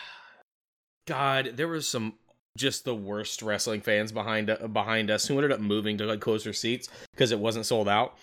[1.08, 2.14] God, there was some
[2.58, 6.20] just the worst wrestling fans behind uh, behind us who ended up moving to like
[6.20, 8.18] closer seats because it wasn't sold out.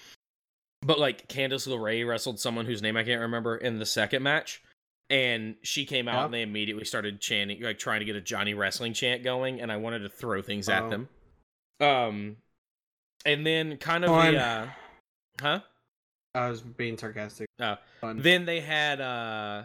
[0.83, 4.63] But like Candice LeRae wrestled someone whose name I can't remember in the second match,
[5.09, 8.53] and she came out and they immediately started chanting, like trying to get a Johnny
[8.53, 10.91] Wrestling chant going, and I wanted to throw things at Oh.
[10.91, 11.09] them.
[11.81, 12.37] Um,
[13.25, 14.35] and then kind of Fun.
[14.35, 14.69] the, uh,
[15.41, 15.61] huh?
[16.35, 17.49] I was being sarcastic.
[17.61, 17.77] Oh.
[18.01, 18.19] Fun.
[18.21, 19.63] then they had uh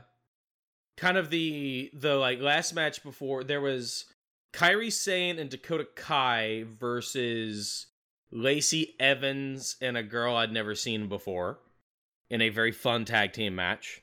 [0.98, 4.06] kind of the the like last match before there was
[4.54, 7.88] Kairi Sane and Dakota Kai versus
[8.32, 11.60] Lacey Evans and a girl I'd never seen before
[12.30, 14.02] in a very fun tag team match.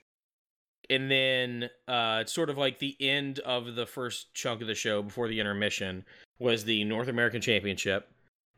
[0.89, 4.75] And then uh it's sort of like the end of the first chunk of the
[4.75, 6.05] show before the intermission
[6.39, 8.09] was the North American Championship.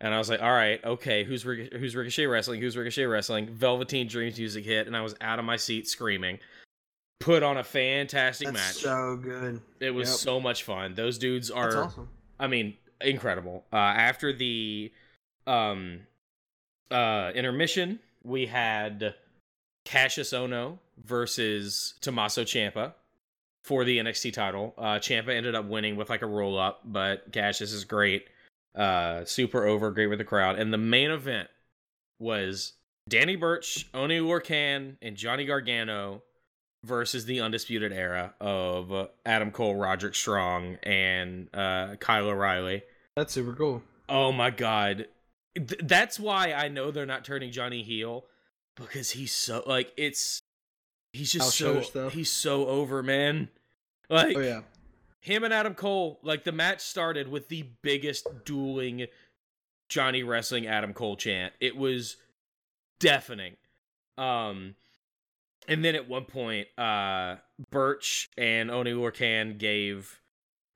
[0.00, 2.60] And I was like, all right, okay, who's Ric- who's Ricochet wrestling?
[2.60, 3.48] Who's Ricochet wrestling?
[3.48, 6.38] Velveteen Dreams music hit, and I was out of my seat screaming.
[7.20, 8.74] Put on a fantastic That's match.
[8.82, 9.60] so good.
[9.80, 10.18] it was Yep.
[10.18, 10.94] so much fun.
[10.94, 12.08] Those dudes are, That's awesome.
[12.38, 13.64] I mean, incredible.
[13.72, 14.92] Uh, after the
[15.46, 16.00] um,
[16.90, 19.14] uh, intermission, we had
[19.84, 22.92] Kassius Ohno versus Tommaso Ciampa
[23.64, 24.74] for the NXT title.
[24.78, 28.26] Uh, Ciampa ended up winning with like a roll up, but Kassius is great.
[28.76, 30.56] Uh, super over, great with the crowd.
[30.58, 31.48] And the main event
[32.20, 32.74] was
[33.08, 36.22] Danny Burch, Oni Lorcan, and Johnny Gargano
[36.84, 42.82] versus the Undisputed Era of uh, Adam Cole, Roderick Strong, and uh, Kyle O'Reilly.
[43.16, 43.82] That's super cool.
[44.08, 45.06] Oh my god.
[45.56, 48.24] Th- that's why I know they're not turning Johnny heel
[48.76, 50.40] because he's so like it's
[51.12, 52.12] he's just I'll so stuff.
[52.12, 53.48] he's so over, man.
[54.08, 54.60] Like Oh yeah.
[55.20, 59.06] him and Adam Cole, like the match started with the biggest dueling
[59.88, 61.52] Johnny wrestling Adam Cole chant.
[61.60, 62.16] It was
[63.00, 63.56] deafening.
[64.16, 64.76] Um
[65.68, 67.36] and then at one point, uh
[67.70, 70.20] Burch and Oni Lorcan gave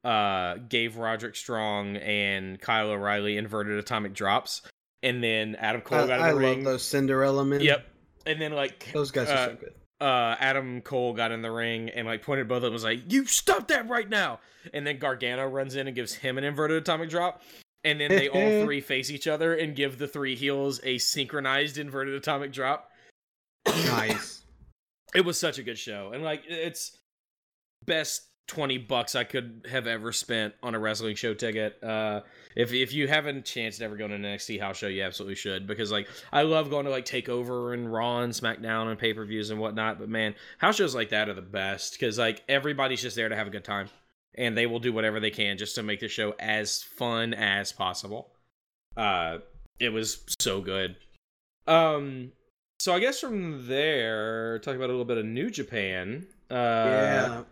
[0.05, 4.63] uh gave Roderick Strong and Kyle O'Reilly inverted atomic drops.
[5.03, 6.65] And then Adam Cole I, got in the I the love ring.
[6.65, 7.61] those Cinderella men.
[7.61, 7.87] Yep.
[8.27, 9.73] And then like Those guys are uh, so good.
[10.01, 12.85] uh Adam Cole got in the ring and like pointed both of them and was
[12.85, 14.39] like, "You stop that right now!"
[14.73, 17.43] And then Gargano runs in and gives him an inverted atomic drop,
[17.83, 21.79] and then they all three face each other and give the three heels a synchronized
[21.79, 22.91] inverted atomic drop.
[23.67, 24.42] Nice.
[25.15, 26.97] It was such a good show, and like it's
[27.85, 31.83] best 20 bucks I could have ever spent on a wrestling show ticket.
[31.83, 32.21] Uh,
[32.57, 35.03] if if you haven't a chance to ever go to an NXT house show, you
[35.03, 38.99] absolutely should because like I love going to like Takeover and Raw and SmackDown and
[38.99, 39.99] pay per views and whatnot.
[39.99, 43.37] But man, house shows like that are the best because like everybody's just there to
[43.37, 43.89] have a good time
[44.35, 47.73] and they will do whatever they can just to make the show as fun as
[47.73, 48.33] possible.
[48.97, 49.39] Uh,
[49.79, 50.97] it was so good.
[51.67, 52.33] Um,
[52.83, 56.27] so I guess from there, talk about a little bit of New Japan.
[56.51, 57.43] Uh, yeah.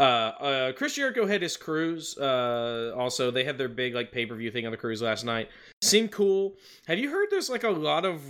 [0.00, 2.18] uh, uh, Chris Jericho had his cruise.
[2.18, 5.24] Uh, also, they had their big like pay per view thing on the cruise last
[5.24, 5.48] night.
[5.80, 6.56] Seemed cool.
[6.88, 7.28] Have you heard?
[7.30, 8.20] There's like a lot of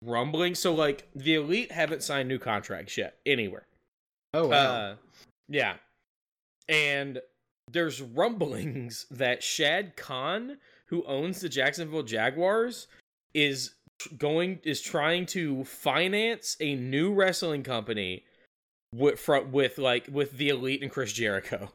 [0.00, 0.54] rumbling.
[0.54, 3.66] So like the elite haven't signed new contracts yet anywhere.
[4.32, 4.56] Oh wow.
[4.56, 4.94] Uh,
[5.48, 5.74] yeah,
[6.68, 7.20] and
[7.72, 12.86] there's rumblings that Shad Khan, who owns the Jacksonville Jaguars,
[13.34, 13.72] is
[14.18, 18.24] going is trying to finance a new wrestling company
[18.94, 21.70] with from with like with the elite and Chris Jericho.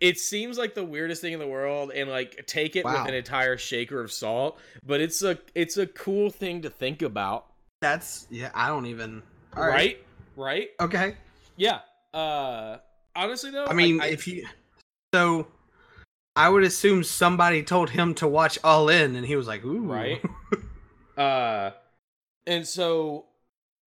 [0.00, 3.00] It seems like the weirdest thing in the world, and like take it Wow.
[3.02, 4.60] with an entire shaker of salt.
[4.86, 7.46] But it's a it's a cool thing to think about,
[7.80, 8.50] That's yeah.
[8.54, 9.22] I don't even.
[9.56, 10.00] All right?
[10.36, 10.68] Right?
[10.80, 11.16] Okay.
[11.56, 11.80] Yeah.
[12.14, 12.78] Uh,
[13.16, 14.46] honestly though, I mean, I, if you
[15.12, 15.48] so,
[16.36, 19.80] I would assume somebody told him to watch All In, and he was like, "Ooh,
[19.80, 20.22] Right.
[21.18, 21.72] uh,
[22.46, 23.26] and so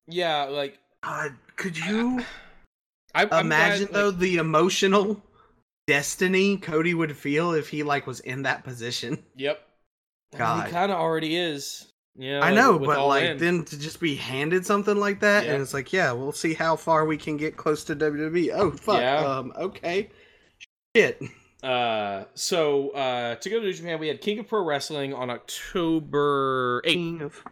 [0.08, 2.24] yeah, like God, could you
[3.16, 5.22] I I'm imagine glad, though like, the emotional
[5.88, 9.24] destiny Cody would feel if he like was in that position?
[9.36, 9.60] Yep.
[10.34, 10.66] I mean, God.
[10.68, 11.88] he kind of already is.
[12.16, 13.38] Yeah, I like, know, but like In.
[13.38, 15.54] then to just be handed something like that, Yeah.
[15.54, 18.52] and it's like, yeah, we'll see how far we can get close to WWE.
[18.54, 19.18] Oh fuck, Yeah.
[19.26, 20.10] um, okay,
[20.96, 21.22] shit.
[21.64, 25.30] Uh, so uh, to go to New Japan, we had King of Pro Wrestling on
[25.30, 27.43] October eighth, King of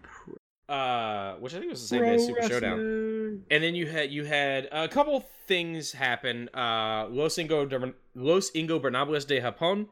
[0.68, 3.42] uh, which I think was the same day as Super Showdown.
[3.50, 6.50] And then you had you had a couple things happen.
[6.54, 9.88] Uh, Los Ingo Los Ingobernables de Japón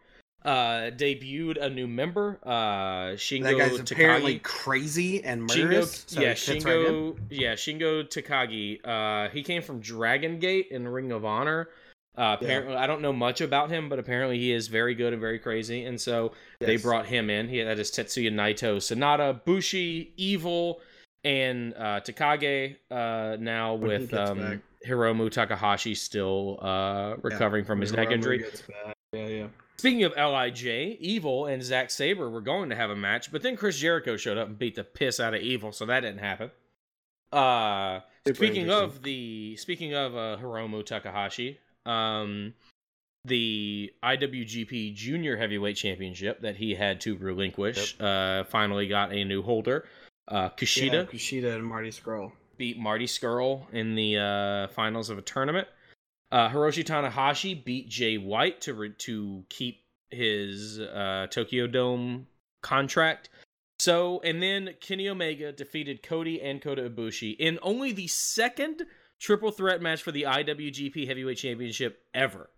[0.45, 2.39] uh debuted a new member.
[2.43, 3.91] Uh, Shingo That guy's Takagi.
[3.91, 6.05] apparently crazy and murderous.
[6.05, 6.73] Shingo, so yeah, it fits right.
[6.75, 8.79] Shingo, yeah, Shingo Takagi.
[8.85, 11.69] Uh, he came from Dragon Gate in Ring of Honor.
[12.17, 15.21] Uh, apparently, I don't know much about him, but apparently he is very good and
[15.21, 15.85] very crazy.
[15.85, 17.47] And so they brought him in.
[17.47, 20.81] He that is Tetsuya Naito, Sanada, Bushi, Evil,
[21.23, 22.75] and uh, Takagi.
[22.89, 24.59] Uh, now When with um, back.
[24.87, 28.45] Hiromu Takahashi still uh, recovering from his neck injury.
[29.13, 29.47] Yeah, yeah.
[29.77, 30.65] Speaking of Lij,
[30.99, 34.39] Evil and Zack Sabre were going to have a match, but then Chris Jericho showed
[34.39, 36.49] up and beat the piss out of Evil, so that didn't happen.
[37.31, 42.53] Uh, Super speaking of the speaking of uh, Hiromu Takahashi, um,
[43.25, 49.41] the IWGP Junior Heavyweight Championship that he had to relinquish, uh, finally got a new
[49.41, 49.85] holder.
[50.27, 52.31] Uh, Kushida Yeah, Kushida and Marty Scurll.
[52.57, 55.67] beat Marty Scurll in the uh, finals of a tournament.
[56.31, 62.27] Uh, Hiroshi Tanahashi beat Jay White to re- to keep his uh, Tokyo Dome
[62.61, 63.29] contract.
[63.79, 68.81] So, and then Kenny Omega defeated Cody and Kota Ibushi in only the second
[69.19, 72.49] triple threat match for the IWGP Heavyweight Championship ever.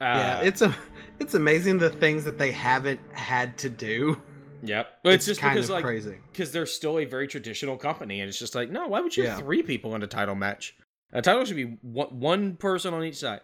[0.00, 0.74] Uh, yeah, it's a,
[1.18, 4.20] it's amazing the things that they haven't had to do.
[4.62, 4.98] yep.
[5.04, 6.16] But it's, just kind because of like crazy.
[6.32, 9.26] because they're still a very traditional company, and it's just like, no, why would you
[9.26, 10.74] have three people in a title match?
[11.12, 13.40] A title should be one, one person on each side,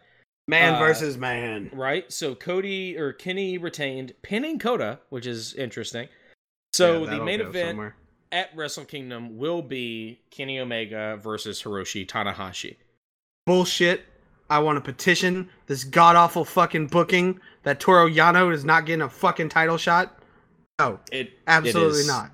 [0.48, 1.70] Man uh, versus man.
[1.74, 2.10] right?
[2.12, 6.08] So Cody or Kenny retained pinning Kota, which is interesting.
[6.72, 7.96] So Yeah, the main event somewhere.
[8.32, 12.76] At Wrestle Kingdom will be Kenny Omega versus Hiroshi Tanahashi.
[13.46, 14.04] bullshit.
[14.48, 19.02] I want to petition this god awful fucking booking that Toru Yano is not getting
[19.02, 20.18] a fucking title shot.
[20.78, 22.30] No, It absolutely it not.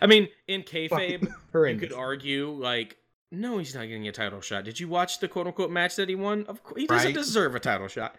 [0.00, 1.22] I mean, in kayfabe,
[1.54, 2.96] you could argue like,
[3.32, 4.64] no, he's not getting a title shot.
[4.64, 6.44] Did you watch the quote unquote match that he won?
[6.48, 7.14] Of course, he doesn't Right.
[7.14, 8.16] deserve a title shot.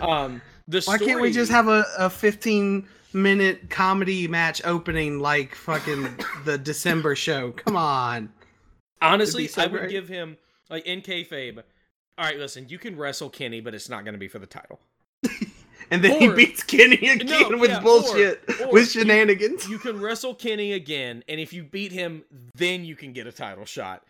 [0.00, 5.54] Um, the Why can't we just have a, a 15 minute comedy match opening like
[5.54, 6.08] fucking
[6.44, 7.52] the December show?
[7.52, 8.30] Come on.
[9.00, 10.36] Honestly, so I would give him
[10.70, 11.62] like in kayfabe.
[12.18, 14.46] All right, listen, you can wrestle Kenny, but it's not going to be for the
[14.46, 14.80] title.
[15.90, 19.68] And then Or- he beats Kenny again No, with yeah, bullshit, or with you- shenanigans.
[19.68, 23.32] You can wrestle Kenny again, and if you beat him, then you can get a
[23.32, 24.02] title shot.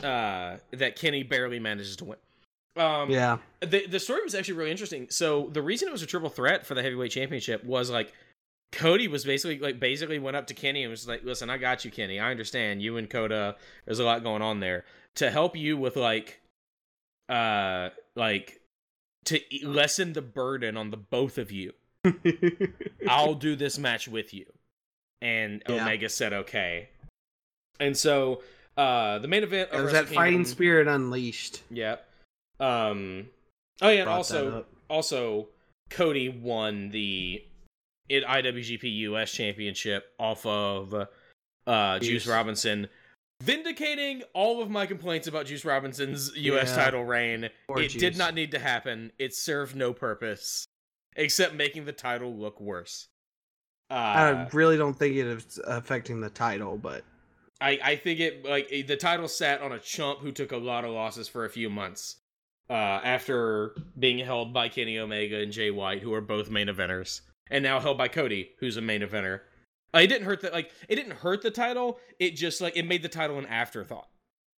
[0.00, 2.18] Uh, that Kenny barely manages to win.
[2.74, 3.38] Um, yeah.
[3.60, 5.06] the the story was actually really interesting.
[5.10, 8.12] So the reason it was a triple threat for the heavyweight championship was like
[8.72, 11.84] Cody was basically like basically went up to Kenny and was like, "Listen, I got
[11.84, 12.18] you, Kenny.
[12.18, 13.56] I understand you and Kota.
[13.84, 14.84] There's a lot going on there
[15.16, 16.40] to help you with like,
[17.28, 18.62] uh, like
[19.26, 21.74] to lessen the burden on the both of you.
[23.08, 24.46] I'll do this match with you."
[25.20, 25.82] And Yeah.
[25.82, 26.88] Omega said, "Okay."
[27.78, 28.42] And so
[28.78, 31.62] uh the main event It was that fighting spirit unleashed.
[31.70, 31.96] yeah.
[32.60, 33.28] Um.
[33.80, 35.48] Oh yeah, and also also
[35.90, 37.42] Cody won the
[38.08, 40.94] it IWGP US Championship off of
[41.66, 42.08] uh, Juice.
[42.08, 42.26] Juice.
[42.26, 42.88] Robinson,
[43.42, 46.84] vindicating all of my complaints about Juice Robinson's US Yeah.
[46.84, 47.48] title reign.
[47.68, 49.12] Poor it did not need to happen.
[49.18, 50.66] It served no purpose
[51.16, 53.08] except making the title look worse.
[53.90, 57.04] Uh, I really don't think it's affecting the title, but
[57.60, 60.84] I, I think it like the title sat on a chump who took a lot
[60.84, 62.16] of losses for a few months
[62.72, 67.20] uh, after being held by Kenny Omega and Jay White, who are both main eventers,
[67.50, 69.40] and now held by Cody, who's a main eventer.
[69.94, 71.98] Uh, it didn't hurt the like it didn't hurt the title.
[72.18, 74.08] It just like it made the title an afterthought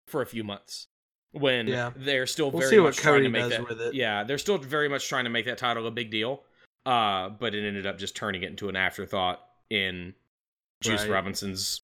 [0.07, 0.87] for a few months
[1.33, 1.91] when Yeah.
[1.95, 3.67] they're still We'll very much trying Cody to make that.
[3.67, 3.93] with it.
[3.93, 6.43] Yeah, they're still very much trying to make that title a big deal.
[6.85, 10.13] Uh, but it ended up just turning it into an afterthought in
[10.81, 11.09] Juice Right.
[11.09, 11.81] Robinson's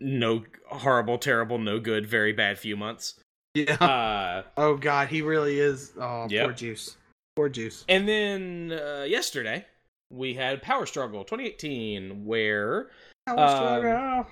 [0.00, 3.20] no horrible, terrible, no good, very bad few months.
[3.54, 3.74] Yeah.
[3.74, 5.92] Uh, oh God, he really is.
[5.98, 6.44] Oh, Yep.
[6.44, 6.96] poor Juice.
[7.36, 7.84] Poor Juice.
[7.88, 9.64] and then uh, yesterday
[10.10, 12.88] we had Power Struggle 2018, where
[13.26, 14.26] Power Um,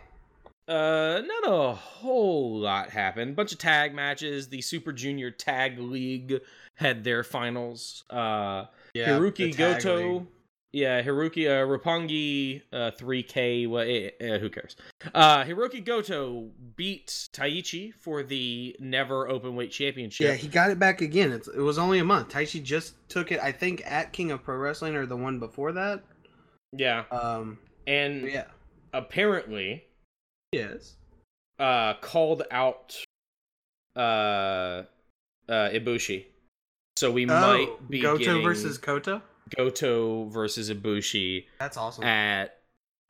[0.68, 3.34] uh, not a whole lot happened.
[3.34, 4.48] Bunch of tag matches.
[4.48, 6.40] The Super Junior Tag League
[6.76, 8.04] had their finals.
[8.08, 10.12] Uh, yeah, Hiruki the Goto.
[10.18, 10.26] league.
[10.74, 13.68] Yeah, Hiroki uh, Roppongi uh, 3K.
[13.68, 14.74] Well, eh, eh, who cares?
[15.14, 20.26] Uh, Hiroki Goto beat Taichi for the Never open weight Championship.
[20.26, 21.30] Yeah, he got it back again.
[21.30, 22.30] It's, it was only a month.
[22.30, 25.72] Taichi just took it, I think, at King of Pro Wrestling or the one before
[25.72, 26.02] that.
[26.72, 28.44] yeah, Um, and yeah.
[28.94, 29.84] apparently
[30.52, 30.94] Yes.
[31.58, 32.96] uh, called out
[33.94, 34.84] uh, uh,
[35.48, 36.24] Ibushi.
[36.96, 39.20] So we Oh, might be Goto getting versus Kota.
[39.56, 42.04] Goto versus Ibushi That's awesome.
[42.04, 42.58] at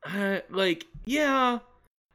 [0.08, 1.60] uh, like yeah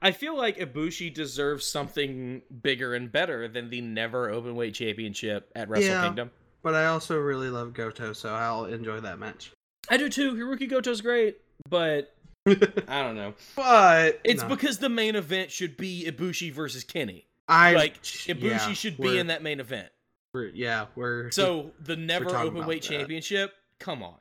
[0.02, 5.70] i feel like ibushi deserves something bigger and better than the never openweight championship at
[5.70, 6.04] wrestle Yeah.
[6.06, 6.32] kingdom
[6.64, 9.52] But I also really love Goto, so I'll enjoy that match.
[9.90, 11.38] i do too hiroki goto's great
[11.70, 12.14] but
[12.48, 14.50] i don't know but it's no.
[14.50, 19.18] because the main event should be ibushi versus kenny I like ibushi yeah, should be
[19.18, 19.88] in that main event
[20.34, 22.90] we're- yeah, we're so the never openweight that.
[22.90, 24.16] championship come on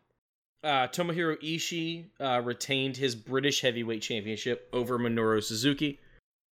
[0.65, 6.01] uh, Tomohiro Ishii uh, retained his British Heavyweight Championship over Minoru Suzuki.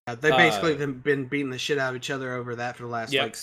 [0.07, 2.85] Yeah, they've basically Uh, been, beating the shit out of each other over that for
[2.85, 3.23] the last Yep.
[3.25, 3.37] like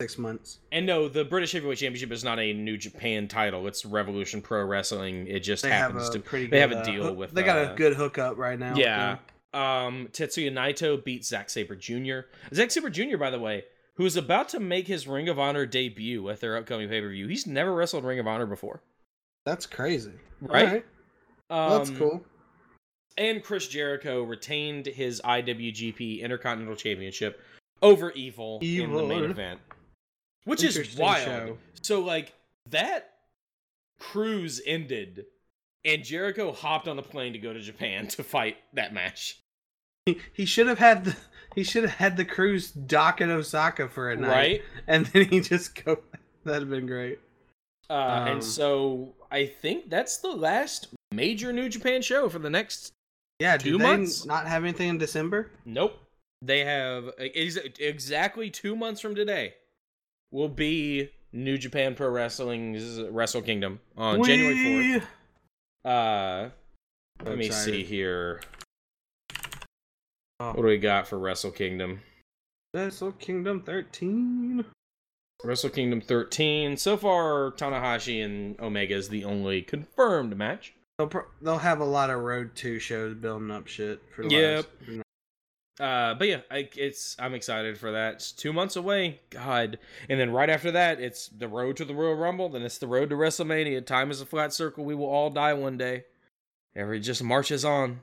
[0.00, 0.58] six months.
[0.70, 3.66] And no, the British Heavyweight Championship is not a New Japan title.
[3.66, 5.26] It's Revolution Pro Wrestling.
[5.26, 6.20] It just They happens to.
[6.20, 6.46] pretty.
[6.46, 8.58] they have good, a uh, deal hook- with, They got uh, a good hookup right
[8.58, 8.76] now.
[8.76, 9.16] Yeah.
[9.52, 12.20] Um, Tetsuya Naito beat Zack Sabre Jr.
[12.54, 13.16] Zack Sabre Jr.
[13.16, 16.56] By the way, who is about to make his Ring of Honor debut at their
[16.56, 17.26] upcoming pay per view.
[17.28, 18.82] He's never wrestled Ring of Honor before,
[19.44, 20.12] that's crazy.
[20.40, 20.66] right?
[20.66, 20.84] Alright,
[21.50, 22.24] Um, that's cool.
[23.16, 27.40] And Chris Jericho retained his IWGP Intercontinental Championship
[27.82, 29.60] over Evil, in the main event,
[30.44, 31.24] which is wild.
[31.24, 31.58] show.
[31.82, 32.32] So like
[32.70, 33.10] that
[34.00, 35.26] cruise ended,
[35.84, 39.40] and Jericho hopped on the plane to go to Japan to fight that match.
[40.06, 41.16] He, he should have had the
[41.54, 44.62] he should have had the cruise dock in Osaka for a night, Right?
[44.88, 45.98] And then he just go.
[46.44, 47.20] That'd have been great.
[47.88, 52.48] Uh, Um, and so I think that's the last major New Japan show for the
[52.48, 52.92] next.
[53.40, 54.24] Yeah, Two do they months?
[54.24, 55.50] not have anything in December?
[55.64, 55.98] Nope.
[56.40, 59.54] They have ex- exactly two months from today.
[60.30, 65.08] Will be New Japan Pro Wrestling's Wrestle Kingdom on January fourth.
[65.84, 66.50] Uh,
[67.24, 68.40] let I'm me see here.
[70.38, 70.48] Oh.
[70.50, 72.00] What do we got for Wrestle Kingdom?
[72.72, 74.64] Wrestle Kingdom 13.
[75.44, 76.76] Wrestle Kingdom 13.
[76.76, 80.72] So far, Tanahashi and Omega is the only confirmed match.
[80.98, 84.30] They'll pro- they'll have a lot of Road Two shows building up shit for the
[84.30, 84.66] Yep.
[84.88, 85.00] last.
[85.80, 88.14] Uh, but yeah, I, it's I'm excited for that.
[88.14, 89.20] It's two months away.
[89.30, 89.78] God,
[90.08, 92.48] and then right after that, it's the road to the Royal Rumble.
[92.48, 93.84] Then it's the road to WrestleMania.
[93.84, 94.84] Time is a flat circle.
[94.84, 96.04] We will all die one day.
[96.76, 98.00] Every just marches on.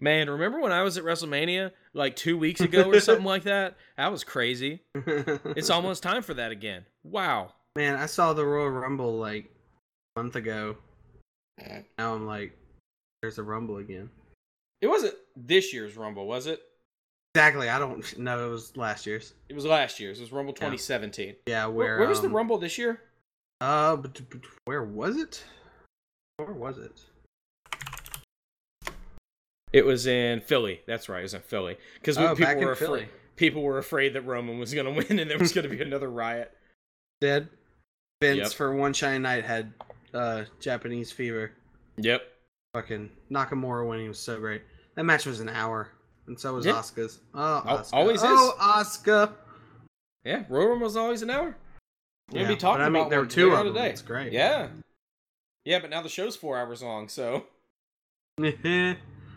[0.00, 3.76] Man, remember when I was at WrestleMania like two weeks ago or something like that?
[3.96, 4.80] That was crazy.
[4.94, 6.84] It's almost time for that again.
[7.04, 7.52] Wow.
[7.76, 9.50] Man, I saw the Royal Rumble like
[10.16, 10.76] a month ago.
[11.98, 12.56] Now I'm like,
[13.22, 14.10] there's a Rumble again.
[14.80, 16.60] It wasn't this year's Rumble, was it?
[17.34, 17.68] Exactly.
[17.68, 18.46] I don't know.
[18.46, 19.34] It was last year's.
[19.48, 20.18] It was last year's.
[20.18, 21.36] It was Rumble 2017.
[21.46, 23.00] Yeah, Where, where where was the um, Rumble this year?
[23.60, 25.42] Uh, but, but where was it?
[26.36, 27.00] Where was it?
[29.74, 30.80] It was in Philly.
[30.86, 31.18] That's right.
[31.18, 33.02] It was in Philly because Oh, people were Philly.
[33.02, 33.12] afraid.
[33.36, 35.82] People were afraid that Roman was going to win and there was going to be
[35.82, 36.52] another riot.
[37.20, 37.48] Dead.
[38.22, 38.52] Vince Yep.
[38.52, 39.72] for one shiny night had
[40.14, 41.52] uh Japanese fever.
[41.96, 42.22] Yep.
[42.74, 44.62] Fucking Nakamura winning was so great.
[44.94, 45.90] That match was an hour,
[46.28, 46.74] and so was Yeah.
[46.74, 47.18] Asuka's.
[47.34, 47.90] Oh, Asuka.
[47.92, 48.28] always is.
[48.28, 49.32] Oh, Asuka.
[50.24, 50.44] Yeah.
[50.48, 51.56] Royal Rumble was always an hour.
[52.30, 53.74] Gonna Yeah, be talking I mean, about there were two of them.
[53.74, 53.90] today.
[53.90, 54.32] It's great.
[54.32, 54.68] Yeah.
[55.64, 57.46] Yeah, but now the show's four hours long, so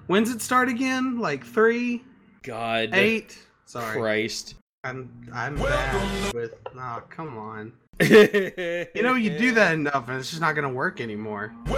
[0.08, 1.20] When's it start again?
[1.20, 2.04] Like three,
[2.44, 3.38] God eight?
[3.66, 4.56] Sorry, Christ.
[4.84, 6.54] I'm I'm bad with.
[6.78, 7.74] Oh, come on.
[8.00, 11.52] You know you do that enough, and it's just not gonna work anymore.
[11.66, 11.76] Keep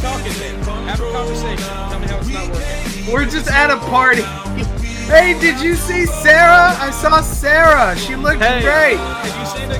[0.00, 0.62] talking, man.
[0.88, 1.58] Have a conversation.
[1.90, 3.12] Tell me how it's not working.
[3.12, 4.22] We're just at a party.
[5.10, 6.74] hey, did you see Sarah?
[6.80, 7.94] I saw Sarah.
[7.98, 8.96] She looked Hey, great.
[8.96, 9.70] have you seen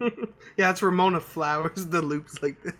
[0.56, 1.86] yeah, it's Ramona Flowers.
[1.90, 2.74] The loops like this.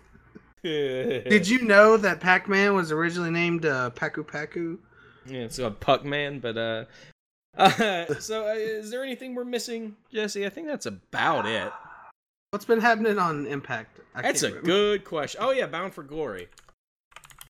[0.63, 4.77] Did you know that Pac-Man was originally named uh, Paku Paku?
[5.25, 6.85] Yeah, it's a Puck Man, but uh,
[7.57, 10.45] uh so uh, is there anything we're missing, Jesse?
[10.45, 11.71] I think that's about it.
[12.51, 14.01] What's been happening on Impact?
[14.13, 14.67] I That's a remember.
[14.67, 15.39] good question.
[15.41, 16.49] Oh yeah, Bound for Glory.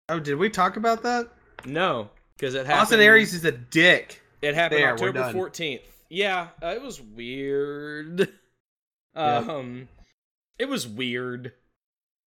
[0.09, 1.29] Oh, did we talk about that?
[1.65, 2.81] No, because it happened.
[2.81, 4.21] Austin Aries is a dick.
[4.41, 5.81] It happened There, October fourteenth.
[6.09, 8.31] Yeah, uh, it was weird.
[9.15, 9.47] Yep.
[9.49, 9.87] Um,
[10.59, 11.53] it was weird.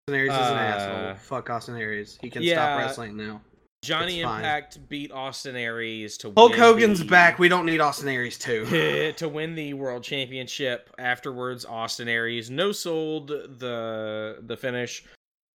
[0.08, 1.14] Austin Aries is an Uh, asshole.
[1.16, 2.18] Fuck Austin Aries.
[2.20, 2.54] He can yeah.
[2.54, 3.40] stop wrestling now.
[3.82, 4.38] Johnny It's fine.
[4.40, 7.38] Impact beat Austin Aries to Hulk Hogan's the- back.
[7.38, 9.12] We don't need Austin Aries too.
[9.16, 10.90] to win the world championship.
[10.98, 15.04] Afterwards, Austin Aries no sold the the finish.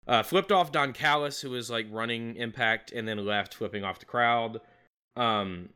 [0.06, 3.98] Uh, flipped off Don Callis, who was like running Impact, and then left, flipping off
[3.98, 4.60] the crowd.
[5.16, 5.68] Um,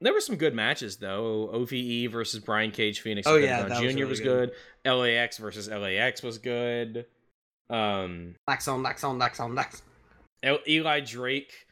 [0.00, 1.48] there were some good matches though.
[1.52, 3.26] OVE versus Brian Cage Phoenix.
[3.26, 3.84] Oh, yeah, that was Jr.
[3.86, 4.52] really was good.
[4.84, 4.92] good.
[4.92, 7.06] LAX versus LAX was good.
[7.70, 9.82] Um, Lax on, lax on, lax on, lax.
[10.42, 11.66] El- Eli Drake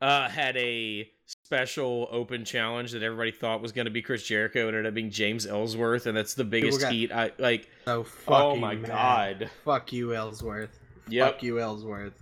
[0.00, 1.08] uh, had a
[1.44, 4.64] special open challenge that everybody thought was going to be Chris Jericho.
[4.66, 7.12] It ended up being James Ellsworth, and that's the biggest heat.
[7.12, 7.68] I like.
[7.84, 8.88] So fucking Oh my mad.
[8.88, 9.50] god!
[9.64, 10.76] Fuck you, Ellsworth.
[11.08, 11.34] Yep.
[11.34, 12.20] Fuck you, Ellsworth.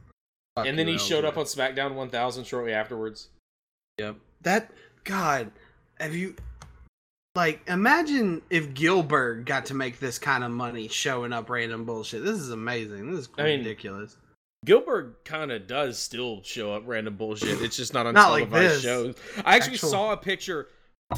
[0.57, 3.29] Fuck and then you, he showed up on SmackDown 1000 shortly afterwards.
[3.99, 4.17] Yep.
[4.43, 4.71] That
[5.05, 5.51] God,
[5.99, 6.35] have you
[7.35, 12.25] like imagine if Gilbert got to make this kind of money showing up random bullshit.
[12.25, 13.11] This is amazing.
[13.11, 14.17] This is I mean, ridiculous.
[14.65, 17.61] Gilbert kind of does still show up random bullshit.
[17.61, 18.83] It's just not on Not like televised this.
[18.83, 19.15] shows.
[19.45, 20.69] I actually Actual- saw a picture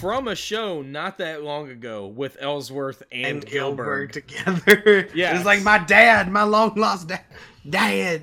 [0.01, 4.13] from a show not that long ago with Ellsworth and, and Gilbert.
[4.13, 4.27] Gilbert
[4.65, 5.09] together.
[5.15, 5.37] Yes.
[5.37, 7.25] It's like my dad, my long lost dad.
[7.69, 8.23] Dad.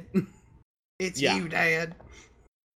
[0.99, 1.36] It's Yeah.
[1.38, 1.95] you, Dad.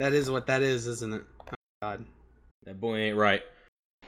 [0.00, 1.22] that is what that is, isn't it?
[1.86, 2.04] God.
[2.64, 3.42] That boy ain't right.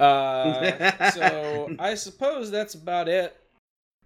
[0.00, 3.36] Uh, so I suppose that's about it.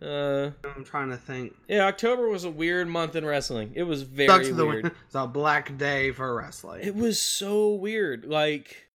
[0.01, 1.55] Uh, I'm trying to think.
[1.69, 3.73] yeah, October was a weird month in wrestling.
[3.75, 4.83] It was very Sucks the weird.
[4.85, 6.83] win- It's a black day for wrestling.
[6.83, 8.25] It was so weird.
[8.25, 8.89] Like,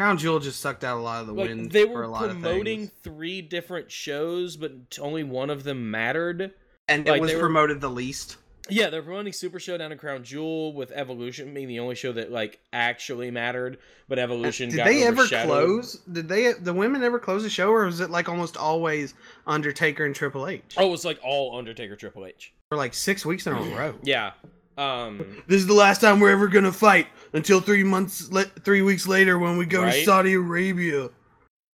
[0.00, 2.08] Crown Jewel just sucked out a lot of the like wind they for were a
[2.08, 3.00] lot promoting of things.
[3.02, 6.54] three different shows, but only one of them mattered.
[6.88, 8.38] and like, it was they were- promoted the least.
[8.70, 12.30] Yeah, they're promoting Super Showdown and Crown Jewel with Evolution being the only show that
[12.30, 15.94] like actually mattered, but Evolution Did got they ever close?
[16.10, 19.14] Did they the women ever close the show, or was it like almost always
[19.46, 22.52] Undertaker and Triple H Oh, it was like all Undertaker Triple H.
[22.68, 23.94] for like six weeks in a row?
[24.02, 24.32] Yeah.
[24.76, 28.82] Um This is the last time we're ever gonna fight until three months, le- three
[28.82, 31.10] weeks later when we go to Saudi Arabia.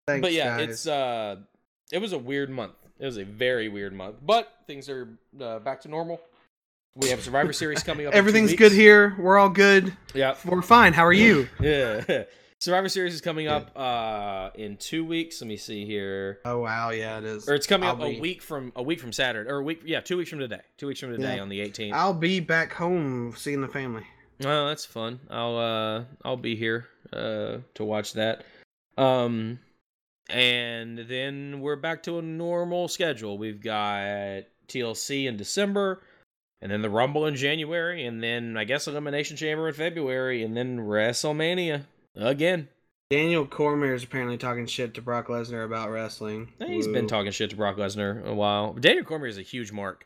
[0.08, 0.70] Thanks, but yeah, guys.
[0.70, 1.38] it's uh
[1.92, 2.74] it was a weird month.
[3.00, 4.18] It was a very weird month.
[4.24, 5.10] But things are
[5.42, 6.22] uh, back to normal.
[6.96, 8.12] We have Survivor Series coming up.
[8.12, 9.16] in two everything's good here.
[9.18, 9.96] We're all good.
[10.14, 10.36] Yeah.
[10.44, 10.94] We're fine.
[10.94, 11.48] How are you?
[11.62, 12.24] Yeah.
[12.60, 15.42] Survivor Series is coming up uh in 2 weeks.
[15.42, 16.40] Let me see here.
[16.46, 17.50] oh wow, yeah, it is.
[17.50, 19.82] Or it's coming I'll up a week from a week from Saturday or a week
[19.86, 20.60] yeah, 2 weeks from today.
[20.78, 21.42] 2 weeks from today Yeah.
[21.42, 21.94] on the 18th.
[21.94, 24.04] I'll be back home seeing the family.
[24.46, 25.20] Oh, that's fun.
[25.30, 28.44] I'll uh I'll be here uh to watch that.
[28.98, 29.60] Um
[30.30, 33.38] and then we're back to a normal schedule.
[33.40, 36.04] We've got TLC in December
[36.62, 40.56] and then the Rumble in January and then I guess Elimination Chamber in February and
[40.56, 41.86] then WrestleMania
[42.16, 42.70] again.
[43.10, 46.54] Daniel Cormier is apparently talking shit to Brock Lesnar about wrestling.
[46.66, 48.74] He's been talking shit to Brock Lesnar a while.
[48.74, 50.06] Daniel Cormier is a huge mark.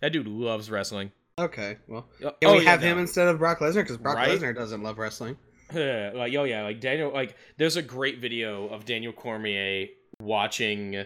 [0.00, 1.12] That dude loves wrestling.
[1.38, 3.76] Okay, well, Oh, can we oh, yeah, have him instead of Brock Lesnar?
[3.84, 4.38] Because Brock Right?
[4.40, 5.36] Lesnar doesn't love wrestling.
[5.72, 9.86] like yo yeah like daniel like there's a great video of daniel cormier
[10.20, 11.02] watching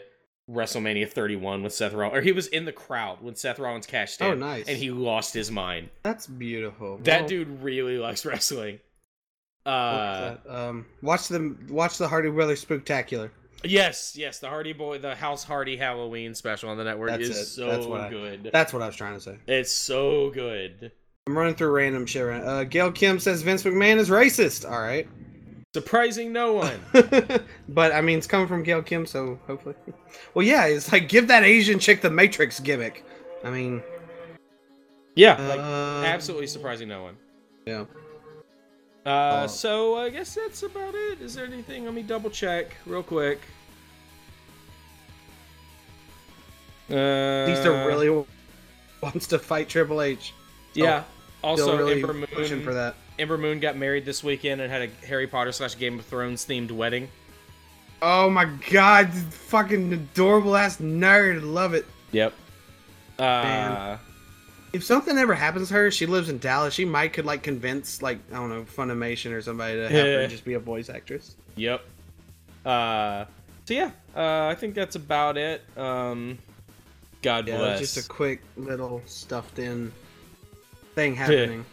[0.51, 4.21] wrestlemania 31 with seth rollins or he was in the crowd when seth rollins cashed
[4.21, 4.69] in Oh, nice.
[4.69, 6.99] and he lost his mind That's beautiful.
[6.99, 8.79] that Well, dude really likes wrestling
[9.65, 10.41] uh that?
[10.49, 11.67] um, watch them.
[11.71, 13.31] Watch the Hardy Brothers Spooktacular.
[13.65, 17.37] yes yes the hardy boy the house hardy halloween special on the network That's is
[17.39, 17.45] it.
[17.47, 19.37] so That's what I- good That's what I was trying to say.
[19.49, 20.93] it's so good
[21.27, 22.25] I'm running through random shit.
[22.25, 24.65] Right uh, Gail Kim says Vince McMahon is racist.
[24.71, 25.09] All right,
[25.77, 26.81] surprising no one
[27.69, 29.75] but I mean it's coming from Gail Kim, so hopefully.
[30.35, 33.05] Well, yeah, it's like give that Asian chick the Matrix gimmick.
[33.45, 33.83] I mean,
[35.15, 37.17] yeah like uh, absolutely surprising no one
[37.67, 37.85] Yeah.
[39.05, 39.47] Uh, Oh.
[39.47, 41.21] so I guess that's about it.
[41.21, 41.85] Is there anything?
[41.85, 43.41] Let me double check real quick.
[46.89, 48.25] Uh, Batista really
[49.03, 50.33] wants to fight Triple H.
[50.75, 51.03] Yeah.
[51.39, 52.27] Still Also, really Ember Moon.
[52.33, 52.95] pushing for that.
[53.19, 56.45] Ember Moon got married this weekend and had a Harry Potter slash Game of Thrones
[56.45, 57.09] themed wedding.
[58.03, 61.43] Oh my god, fucking adorable ass nerd.
[61.43, 61.87] Love it.
[62.13, 62.35] Yep.
[63.19, 63.99] Uh, Man.
[64.73, 66.75] If something ever happens to her, she lives in Dallas.
[66.75, 70.13] She might could like convince like I don't know Funimation or somebody to have Yeah.
[70.17, 71.35] her just be a voice actress.
[71.57, 71.83] Yep.
[72.67, 73.25] Uh,
[73.65, 75.63] so yeah, uh, I think that's about it.
[75.79, 76.37] Um,
[77.23, 77.79] God Yeah, bless.
[77.79, 79.91] just a quick little stuffed in
[80.95, 81.65] thing happening.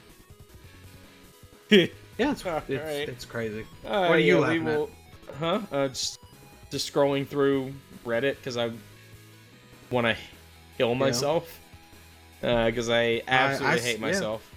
[2.17, 3.09] yeah, it's All it's, right.
[3.09, 3.65] it's crazy.
[3.85, 4.89] Uh, What are you yeah, laughing we at?
[5.39, 5.59] Huh?
[5.71, 6.19] Uh, just,
[6.71, 7.73] just scrolling through
[8.05, 8.71] Reddit because I
[9.89, 10.15] want to
[10.77, 11.59] kill myself.
[12.41, 14.05] Because I absolutely I- hate yeah.
[14.07, 14.49] myself.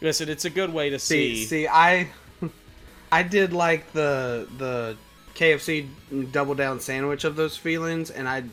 [0.00, 1.44] Listen, it's a good way to See, see.
[1.46, 2.08] see, I,
[3.12, 4.96] I did like the the
[5.34, 5.88] KFC
[6.30, 8.44] double down sandwich of those feelings, and I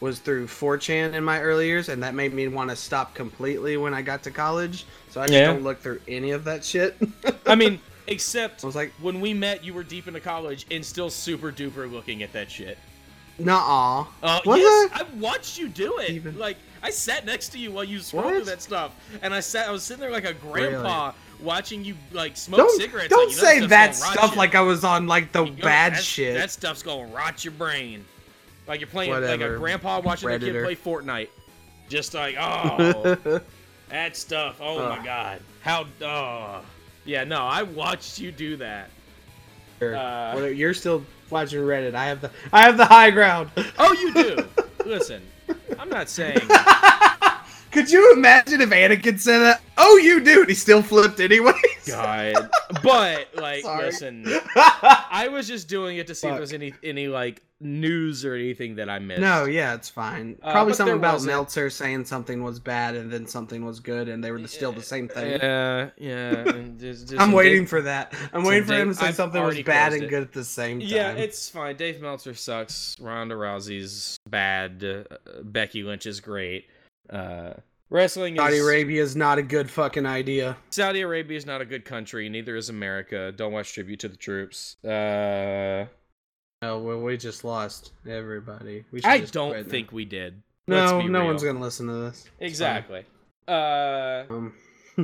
[0.00, 3.76] was through 4chan in my early years, and that made me want to stop completely
[3.76, 4.86] when I got to college.
[5.18, 5.46] So I just Yeah.
[5.46, 6.96] don't look through any of that shit.
[7.44, 10.84] I mean, except I was like, when we met, you were deep into college and
[10.86, 12.78] still super duper looking at that shit.
[13.36, 14.06] nah.
[14.22, 15.00] Uh, Was yes, I?
[15.00, 16.10] I watched you do it.
[16.10, 18.34] Even- Like I sat next to you while you scrolled What?
[18.36, 19.68] through that stuff, and I sat.
[19.68, 21.10] I was sitting there like a grandpa
[21.40, 23.08] watching you like smoke Don't cigarettes.
[23.08, 25.62] don't like, you know say that stuff like I was on like the You know,
[25.62, 26.34] bad shit.
[26.36, 28.04] That stuff's gonna rot your brain.
[28.68, 31.28] Like you're playing like a grandpa watching a kid play Fortnite.
[31.88, 33.40] Just like oh,
[33.90, 34.56] that stuff.
[34.60, 36.62] Oh my god, how oh.
[37.08, 38.90] Yeah, no, I watched you do that.
[39.80, 41.94] Uh, You're still watching Reddit.
[41.94, 43.50] I have the I have the high ground.
[43.78, 44.46] Oh, you do.
[44.84, 45.22] Listen,
[45.78, 46.40] I'm not saying.
[47.70, 49.60] Could you imagine if Anakin said that?
[49.76, 50.40] Oh, you do.
[50.40, 51.54] And he still flipped anyways.
[51.86, 52.50] God,
[52.82, 54.24] but like, listen,
[54.56, 56.36] I was just doing it to see if Fuck.
[56.36, 59.20] there was any any like news or anything that I missed.
[59.20, 60.38] no, yeah, it's fine.
[60.42, 61.32] Uh, Probably but something about wasn't.
[61.32, 64.82] Meltzer saying something was bad and then something was good, and they were still the
[64.82, 65.38] same thing.
[65.40, 66.48] Yeah, yeah.
[66.48, 68.14] and just- just I'm waiting Dave- for that.
[68.32, 70.08] I'm waiting for Dave- him to say I've something was bad and it.
[70.10, 70.88] good at the same time.
[70.88, 71.76] Yeah, it's fine.
[71.76, 72.96] Dave Meltzer sucks.
[73.00, 74.84] Ronda Rousey's bad.
[74.84, 76.66] Uh, Becky Lynch is great.
[77.10, 77.54] Uh,
[77.90, 80.56] wrestling is Saudi Arabia is not a good fucking idea.
[80.70, 82.28] Saudi Arabia is not a good country.
[82.28, 83.32] Neither is America.
[83.34, 84.76] Don't watch tribute to the troops.
[84.84, 85.86] Uh,
[86.60, 88.84] Oh well, we just lost everybody.
[88.90, 89.70] We I don't quit now.
[89.70, 90.42] think we did.
[90.66, 91.28] No, no real.
[91.28, 92.24] one's gonna listen to this.
[92.40, 92.50] It's.
[92.52, 93.04] Exactly.
[93.46, 94.54] Uh, Um,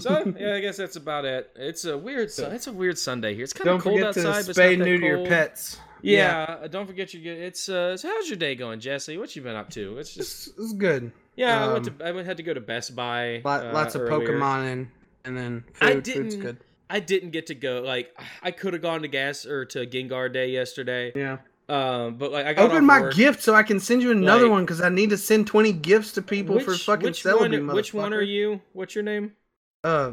[0.01, 1.53] so yeah, I guess that's about it.
[1.55, 2.33] It's a weird.
[2.33, 3.45] Su- it's a weird Sunday here.
[3.45, 5.27] It's kind don't of cold forget to outside, but spay it's not that neuter your
[5.29, 5.79] pets.
[6.03, 7.39] Yeah, uh, don't forget you get.
[7.39, 9.17] It's uh, so how's your day going, Jesse?
[9.17, 9.99] What you been up to?
[9.99, 11.13] It's just It's, it's good.
[11.37, 11.65] Yeah.
[11.65, 12.05] I went Um, to.
[12.07, 13.43] I went- had to go to Best Buy.
[13.45, 14.29] Lot, uh, lots of earlier.
[14.39, 14.89] Pokemon and
[15.25, 16.07] and then I food.
[16.07, 16.57] Food's didn't- good.
[16.91, 17.81] I didn't get to go.
[17.85, 21.13] Like I could have gone to gas or to Gengar Day yesterday.
[21.17, 21.39] Yeah.
[21.67, 23.15] Um, but like I got Open my work.
[23.15, 25.73] gift so I can send you another Like- one because I need to send twenty
[25.73, 27.75] gifts to people for fucking which Celebi, one?
[27.75, 28.61] Which one are you?
[28.75, 29.33] What's your name?
[29.83, 30.13] Uh,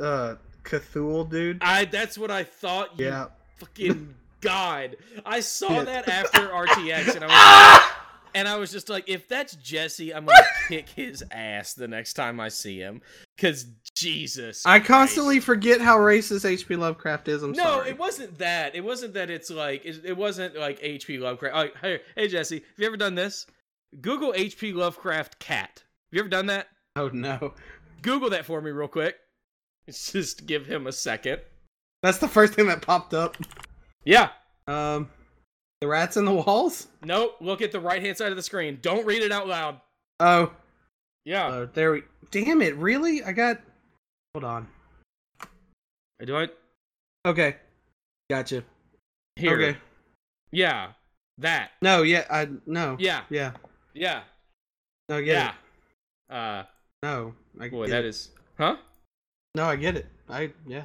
[0.00, 1.58] uh, Cthulhu, dude.
[1.60, 1.84] I.
[1.84, 2.98] That's what I thought.
[2.98, 3.26] You Yeah.
[3.58, 4.96] fucking god.
[5.26, 5.86] I saw Shit.
[5.86, 7.82] that after RTX and I was
[8.34, 12.14] and I was just like, if that's Jesse, I'm gonna kick his ass the next
[12.14, 13.02] time I see him.
[13.38, 14.64] Cause Jesus.
[14.66, 14.88] I Christ.
[14.88, 16.76] constantly forget how racist H.P.
[16.76, 17.42] Lovecraft is.
[17.42, 17.90] I'm No, sorry.
[17.90, 18.74] it wasn't that.
[18.74, 21.18] It wasn't that it's like it, it wasn't like H.P.
[21.18, 21.54] Lovecraft.
[21.54, 23.46] Like, hey, hey Jesse, have you ever done this?
[24.00, 24.72] Google H.P.
[24.72, 25.82] Lovecraft cat.
[25.82, 26.68] Have you ever done that?
[26.96, 27.54] Oh no,
[28.02, 29.16] Google that for me real quick.
[29.86, 31.40] It's just give him a second.
[32.02, 33.36] that's the first thing that popped up.
[34.04, 34.30] Yeah.
[34.66, 35.08] Um,
[35.80, 36.88] the rats in the walls.
[37.02, 37.36] Nope.
[37.40, 38.78] Look at the right hand side of the screen.
[38.82, 39.80] Don't read it out loud.
[40.18, 40.52] Oh,
[41.24, 41.46] Yeah.
[41.46, 42.02] uh, there we.
[42.30, 42.76] Damn it!
[42.76, 43.24] Really?
[43.24, 43.60] I got.
[44.34, 44.68] Hold on.
[46.20, 46.48] I do I
[47.26, 47.56] Okay,
[48.30, 48.62] gotcha.
[49.36, 49.54] here?
[49.54, 49.78] Okay.
[50.52, 50.92] Yeah.
[51.38, 51.70] That.
[51.82, 52.96] No, yeah, I no.
[53.00, 53.22] Yeah.
[53.30, 53.52] Yeah.
[53.94, 54.22] Yeah.
[55.08, 55.54] No, Yeah.
[56.30, 56.34] it.
[56.34, 56.64] Uh.
[57.02, 58.08] No, I Boy, that it.
[58.08, 58.30] is.
[58.58, 58.76] Huh?
[59.54, 60.06] No, I get it.
[60.28, 60.84] I yeah.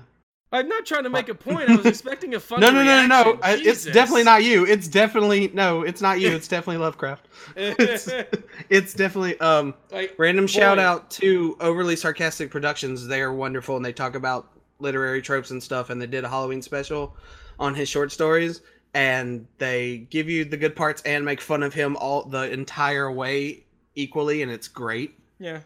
[0.52, 1.70] I'm not trying to make a point.
[1.70, 2.62] I was expecting a fun.
[2.62, 3.40] no, no, no, no, no.
[3.42, 4.66] I, it's definitely not you.
[4.66, 5.82] It's definitely no.
[5.82, 6.30] It's not you.
[6.32, 7.28] It's definitely Lovecraft.
[7.58, 8.10] It's,
[8.70, 9.74] it's definitely um.
[9.92, 13.06] like, Random shout out to Overly Sarcastic Productions.
[13.08, 14.50] They are wonderful and they talk about
[14.80, 15.90] literary tropes and stuff.
[15.90, 17.16] And they did a Halloween special
[17.60, 18.62] on his short stories.
[18.94, 23.12] And they give you the good parts and make fun of him all the entire
[23.12, 23.66] way
[23.96, 25.20] equally, and it's great.
[25.40, 25.60] yeah.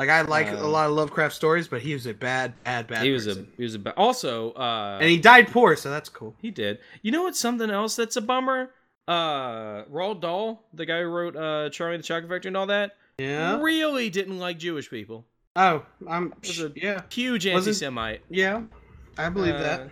[0.00, 2.86] Like I like a Uh, lot of Lovecraft stories, but he was a bad, bad,
[2.88, 3.04] bad.
[3.04, 3.44] He was a.
[3.58, 3.78] He was a.
[3.78, 6.34] ba- Also, uh, and he died poor, so that's cool.
[6.40, 6.78] He did.
[7.02, 8.70] You know what's something else that's a bummer?
[9.06, 12.96] Uh Roald Dahl, the guy who wrote uh Charlie the Chocolate Factory and all that,
[13.18, 13.60] Yeah.
[13.60, 15.26] really didn't like Jewish people.
[15.56, 18.22] Oh, I'm Was a- yeah, Huge anti-Semite.
[18.30, 18.62] yeah.
[19.18, 19.90] I believe Uh, that.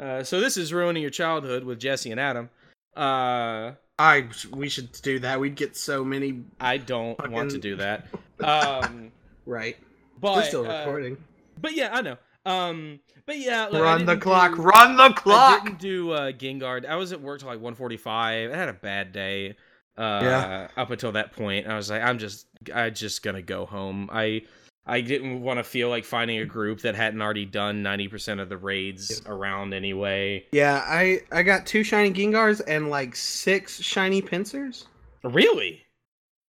[0.00, 2.48] Uh, so this is ruining your childhood with Jesse and Adam.
[2.96, 5.40] Uh, I we should do that.
[5.40, 8.06] We'd get so many I don't want to do that.
[8.40, 9.10] Um,
[9.48, 9.76] right.
[10.20, 11.16] but We're still uh, recording.
[11.60, 12.16] but yeah, I know.
[12.46, 14.54] Um, but yeah, look, I Run the clock.
[14.56, 15.60] do- Run the clock.
[15.60, 16.86] I didn't do uh, Gengar.
[16.86, 18.06] I was at work till like 1:45.
[18.52, 19.56] I had a bad day.
[19.96, 20.68] Uh, Yeah.
[20.76, 24.08] Up until that point, I was like, I'm just, I just gonna go home.
[24.12, 24.42] I,
[24.86, 28.48] I didn't want to feel like finding a group that hadn't already done 90% of
[28.48, 30.46] the raids around anyway.
[30.52, 34.86] Yeah, I I got two shiny Gengars and like six shiny Pinsirs.
[35.24, 35.82] Really?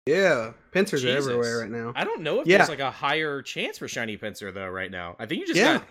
[0.09, 1.05] Yeah, Pinsirs Jesus.
[1.27, 1.93] are everywhere right now.
[1.95, 2.57] I don't know if Yeah.
[2.57, 5.15] there's like a higher chance for shiny Pinsir though right now.
[5.19, 5.77] I think you just Yeah.
[5.79, 5.87] got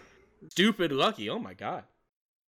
[0.51, 1.29] stupid lucky.
[1.31, 1.85] Oh my god.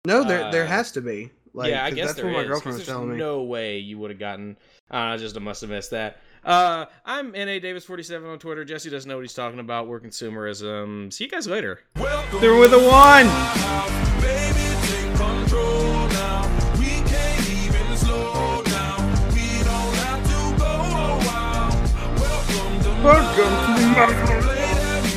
[0.07, 1.31] No, there there Uh, has to be.
[1.53, 3.11] Like, yeah, I 'cause guess that's there what my is, 'cause girlfriend was there's telling
[3.11, 3.17] me.
[3.17, 4.57] No way you would have gotten.
[4.91, 6.19] Uh, I just must have missed that.
[6.45, 8.65] Uh, I'm Na Davis 47 on Twitter.
[8.65, 9.89] Jesse doesn't know what he's talking about.
[9.89, 11.13] We're consumerism.
[11.13, 11.81] See you guys later.
[12.41, 14.60] They're with a one.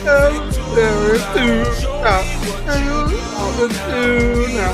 [0.04, 1.64] There is two
[2.02, 2.22] now.
[2.66, 2.90] And
[3.36, 4.74] all the two now.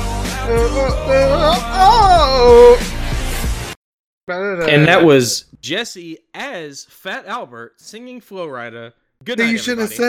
[4.68, 8.92] And that was Jesse as Fat Albert singing Flowrider.
[9.22, 9.94] Good night, You should have everybody.
[9.96, 9.98] said.